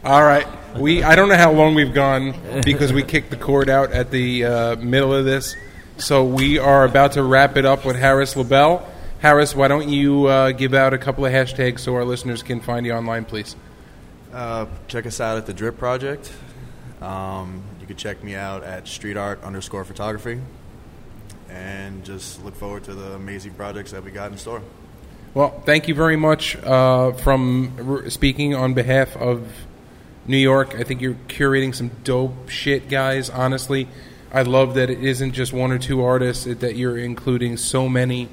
All 0.03 0.23
right. 0.23 0.45
We 0.75 1.01
I 1.03 1.15
don't 1.15 1.29
know 1.29 1.37
how 1.37 1.51
long 1.53 1.75
we've 1.75 1.93
gone 1.93 2.61
because 2.65 2.91
we 2.91 3.03
kicked 3.03 3.29
the 3.29 3.37
cord 3.37 3.69
out 3.69 3.91
at 3.91 4.11
the 4.11 4.43
uh, 4.45 4.75
middle 4.75 5.13
of 5.13 5.23
this. 5.23 5.55
So 5.97 6.25
we 6.25 6.59
are 6.59 6.83
about 6.83 7.13
to 7.13 7.23
wrap 7.23 7.55
it 7.57 7.65
up 7.65 7.85
with 7.85 7.95
Harris 7.95 8.35
LaBelle. 8.35 8.85
Harris, 9.19 9.55
why 9.55 9.67
don't 9.67 9.89
you 9.89 10.25
uh, 10.25 10.51
give 10.51 10.73
out 10.73 10.93
a 10.93 10.97
couple 10.97 11.25
of 11.25 11.31
hashtags 11.31 11.79
so 11.79 11.95
our 11.95 12.05
listeners 12.05 12.43
can 12.43 12.59
find 12.59 12.85
you 12.85 12.93
online, 12.93 13.25
please? 13.25 13.55
Uh, 14.33 14.65
check 14.87 15.05
us 15.05 15.19
out 15.19 15.37
at 15.37 15.45
the 15.45 15.53
Drip 15.53 15.77
Project. 15.77 16.31
Um, 17.01 17.63
you 17.81 17.87
can 17.87 17.95
check 17.95 18.23
me 18.23 18.35
out 18.35 18.63
at 18.63 18.87
street 18.87 19.17
art 19.17 19.43
underscore 19.43 19.83
photography. 19.83 20.39
And 21.49 22.03
just 22.05 22.43
look 22.43 22.55
forward 22.55 22.83
to 22.85 22.93
the 22.93 23.13
amazing 23.13 23.53
projects 23.53 23.91
that 23.91 24.03
we 24.03 24.11
got 24.11 24.31
in 24.31 24.37
store. 24.37 24.61
Well, 25.33 25.61
thank 25.65 25.87
you 25.87 25.93
very 25.95 26.15
much 26.15 26.55
uh, 26.57 27.11
from 27.13 28.01
r- 28.03 28.09
speaking 28.09 28.55
on 28.55 28.73
behalf 28.73 29.15
of 29.15 29.47
New 30.27 30.37
York. 30.37 30.75
I 30.75 30.83
think 30.83 31.01
you're 31.01 31.17
curating 31.27 31.73
some 31.73 31.91
dope 32.03 32.49
shit, 32.49 32.89
guys. 32.89 33.29
Honestly, 33.29 33.87
I 34.33 34.41
love 34.41 34.75
that 34.75 34.89
it 34.89 35.03
isn't 35.03 35.33
just 35.33 35.53
one 35.53 35.71
or 35.71 35.77
two 35.77 36.03
artists; 36.03 36.47
it- 36.47 36.61
that 36.61 36.75
you're 36.75 36.97
including 36.97 37.57
so 37.57 37.87
many. 37.87 38.27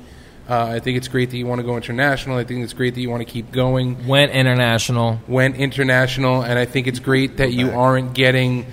Uh, 0.49 0.65
I 0.65 0.79
think 0.79 0.97
it's 0.97 1.09
great 1.09 1.31
that 1.31 1.37
you 1.37 1.47
want 1.47 1.61
to 1.61 1.65
go 1.67 1.77
international. 1.77 2.39
I 2.39 2.45
think 2.45 2.63
it's 2.63 2.73
great 2.73 2.95
that 2.95 3.01
you 3.01 3.11
want 3.11 3.21
to 3.27 3.31
keep 3.31 3.51
going. 3.53 4.07
Went 4.07 4.33
international. 4.33 5.21
Went 5.27 5.57
international, 5.57 6.43
and 6.43 6.59
I 6.59 6.65
think 6.65 6.87
it's 6.87 7.01
great 7.01 7.39
that 7.39 7.53
you 7.53 7.71
aren't 7.73 8.15
getting 8.15 8.67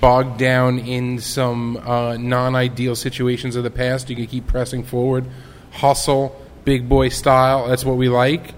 bogged 0.00 0.38
down 0.38 0.78
in 0.80 1.18
some 1.20 1.76
uh, 1.76 2.16
non-ideal 2.16 2.96
situations 2.96 3.56
of 3.56 3.62
the 3.62 3.70
past. 3.70 4.08
You 4.10 4.16
can 4.16 4.26
keep 4.26 4.46
pressing 4.46 4.82
forward, 4.84 5.26
hustle, 5.70 6.34
big 6.68 6.86
boy 6.86 7.08
style. 7.08 7.66
That's 7.68 7.82
what 7.82 7.96
we 7.96 8.10
like. 8.10 8.52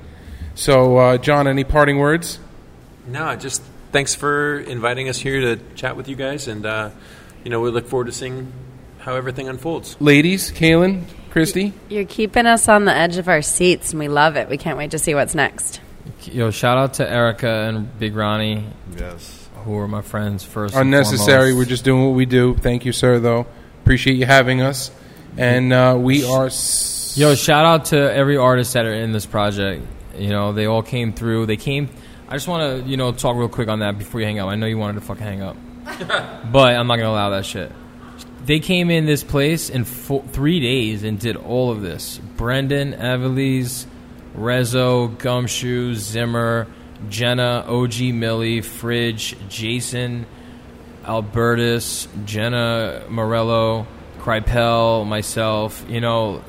So, 0.57 0.97
uh, 0.97 1.17
John, 1.19 1.47
any 1.47 1.63
parting 1.63 1.99
words? 1.99 2.41
No, 3.07 3.37
just 3.37 3.63
thanks 3.93 4.17
for 4.17 4.59
inviting 4.59 5.09
us 5.09 5.17
here 5.17 5.41
to 5.41 5.63
chat 5.77 5.97
with 5.97 6.09
you 6.09 6.17
guys, 6.17 6.49
and 6.49 6.67
uh, 6.67 6.91
you 7.45 7.51
know 7.51 7.61
we 7.61 7.71
look 7.71 7.87
forward 7.87 8.07
to 8.07 8.13
seeing 8.13 8.53
how 8.99 9.15
everything 9.15 9.49
unfolds. 9.49 9.97
Ladies, 10.01 10.51
Kaylin, 10.51 11.05
Christy, 11.31 11.73
You're 11.89 12.05
keeping 12.05 12.47
us 12.47 12.69
on 12.69 12.85
the 12.85 12.93
edge 12.93 13.17
of 13.17 13.29
our 13.29 13.43
seats, 13.43 13.93
and 13.93 14.01
we 14.01 14.09
love 14.09 14.35
it. 14.35 14.49
We 14.49 14.59
can't 14.59 14.77
wait 14.77 14.91
to 14.91 14.99
see 14.99 15.15
what's 15.15 15.37
next. 15.37 15.81
Yo, 16.25 16.51
shout 16.51 16.79
out 16.79 16.95
to 16.95 17.09
Erica 17.09 17.49
and 17.49 17.97
Big 18.01 18.17
Ronnie. 18.17 18.67
Yes. 18.99 19.49
who 19.65 19.79
are 19.79 19.87
my 19.87 20.03
friends 20.03 20.43
first. 20.43 20.75
Unnecessary. 20.75 21.51
foremost. 21.53 21.59
We're 21.59 21.71
just 21.71 21.85
doing 21.85 22.05
what 22.07 22.17
we 22.17 22.27
do. 22.27 22.57
Thank 22.57 22.85
you, 22.85 22.93
sir. 22.93 23.21
Though 23.21 23.47
appreciate 23.83 24.17
you 24.17 24.27
having 24.27 24.61
us, 24.63 24.91
and 25.39 25.73
uh, 25.73 25.97
we 25.97 26.25
are. 26.29 26.47
S- 26.47 26.97
Yo, 27.21 27.35
shout 27.35 27.67
out 27.67 27.85
to 27.85 27.99
every 27.99 28.39
artist 28.39 28.73
that 28.73 28.87
are 28.87 28.95
in 28.95 29.13
this 29.13 29.27
project. 29.27 29.85
You 30.17 30.31
know, 30.31 30.55
they 30.55 30.65
all 30.65 30.83
came 30.83 31.13
through. 31.13 31.45
They 31.45 31.59
came. 31.59 31.91
I 32.27 32.33
just 32.33 32.49
want 32.49 32.83
to, 32.83 32.91
you 32.91 32.97
know, 32.97 33.13
talk 33.13 33.37
real 33.37 33.51
quick 33.51 33.69
on 33.69 33.81
that 33.81 33.99
before 33.99 34.21
you 34.21 34.27
hang 34.27 34.39
up. 34.39 34.49
I 34.49 34.55
know 34.55 34.65
you 34.65 34.79
wanted 34.79 34.95
to 34.95 35.01
fucking 35.03 35.23
hang 35.23 35.43
up, 35.43 35.55
but 36.51 36.75
I'm 36.75 36.87
not 36.87 36.97
gonna 36.97 37.11
allow 37.11 37.29
that 37.29 37.45
shit. 37.45 37.73
They 38.47 38.59
came 38.59 38.91
in 38.91 39.05
this 39.05 39.23
place 39.23 39.69
in 39.69 39.85
fo- 39.85 40.23
three 40.23 40.61
days 40.61 41.03
and 41.03 41.19
did 41.19 41.37
all 41.37 41.71
of 41.71 41.83
this. 41.83 42.17
Brendan, 42.39 42.95
Evelise, 42.95 43.85
Rezo, 44.35 45.19
Gumshoe, 45.19 45.97
Zimmer, 45.97 46.69
Jenna, 47.11 47.67
OG 47.69 48.01
Millie, 48.15 48.63
Fridge, 48.63 49.37
Jason, 49.51 50.25
Albertus, 51.05 52.09
Jenna 52.25 53.05
Morello, 53.11 53.87
Krypel, 54.21 55.07
myself. 55.07 55.85
You 55.87 56.01
know, 56.01 56.43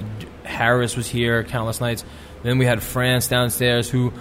Harris 0.43 0.95
was 0.95 1.08
here 1.08 1.43
countless 1.43 1.82
nights. 1.82 2.04
Then 2.43 2.58
we 2.58 2.65
had 2.65 2.82
France 2.82 3.27
downstairs 3.27 3.89
who 3.89 4.13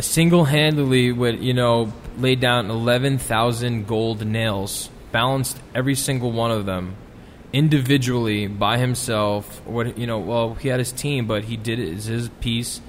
single-handedly 0.00 1.12
would 1.12 1.42
you 1.42 1.54
know 1.54 1.92
laid 2.18 2.40
down 2.40 2.70
11,000 2.70 3.86
gold 3.86 4.26
nails, 4.26 4.90
balanced 5.12 5.60
every 5.74 5.94
single 5.94 6.32
one 6.32 6.50
of 6.50 6.66
them 6.66 6.96
individually 7.52 8.46
by 8.46 8.78
himself. 8.78 9.64
What 9.66 9.98
you 9.98 10.06
know, 10.06 10.18
well, 10.18 10.54
he 10.54 10.68
had 10.68 10.78
his 10.78 10.92
team, 10.92 11.26
but 11.26 11.44
he 11.44 11.56
did 11.56 11.78
his, 11.78 12.04
his 12.06 12.28
piece 12.40 12.80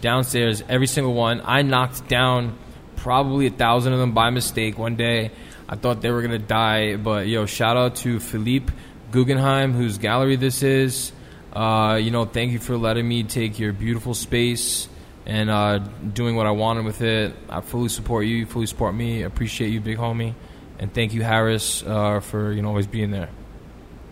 downstairs. 0.00 0.62
Every 0.68 0.86
single 0.86 1.14
one, 1.14 1.42
I 1.44 1.62
knocked 1.62 2.08
down 2.08 2.58
probably 2.96 3.46
a 3.46 3.50
thousand 3.50 3.92
of 3.92 3.98
them 3.98 4.12
by 4.12 4.30
mistake 4.30 4.78
one 4.78 4.96
day. 4.96 5.30
I 5.68 5.76
thought 5.76 6.00
they 6.00 6.10
were 6.10 6.22
gonna 6.22 6.38
die, 6.38 6.96
but 6.96 7.26
yo, 7.26 7.46
shout 7.46 7.76
out 7.76 7.96
to 7.96 8.20
Philippe 8.20 8.72
Guggenheim, 9.10 9.72
whose 9.72 9.98
gallery 9.98 10.36
this 10.36 10.62
is. 10.62 11.12
Uh, 11.56 11.96
you 11.96 12.10
know, 12.10 12.26
thank 12.26 12.52
you 12.52 12.58
for 12.58 12.76
letting 12.76 13.08
me 13.08 13.22
take 13.22 13.58
your 13.58 13.72
beautiful 13.72 14.12
space 14.12 14.88
and 15.24 15.48
uh, 15.48 15.78
doing 15.78 16.36
what 16.36 16.44
I 16.46 16.50
wanted 16.50 16.84
with 16.84 17.00
it. 17.00 17.34
I 17.48 17.62
fully 17.62 17.88
support 17.88 18.26
you. 18.26 18.36
You 18.36 18.46
fully 18.46 18.66
support 18.66 18.94
me. 18.94 19.22
Appreciate 19.22 19.68
you, 19.68 19.80
big 19.80 19.96
homie, 19.96 20.34
and 20.78 20.92
thank 20.92 21.14
you, 21.14 21.22
Harris, 21.22 21.82
uh, 21.82 22.20
for 22.20 22.52
you 22.52 22.60
know 22.60 22.68
always 22.68 22.86
being 22.86 23.10
there. 23.10 23.30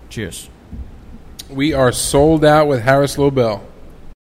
Cheers. 0.08 0.48
we 1.50 1.74
are 1.74 1.92
sold 1.92 2.46
out 2.46 2.66
with 2.66 2.80
Harris 2.80 3.18
Lobel. 3.18 3.62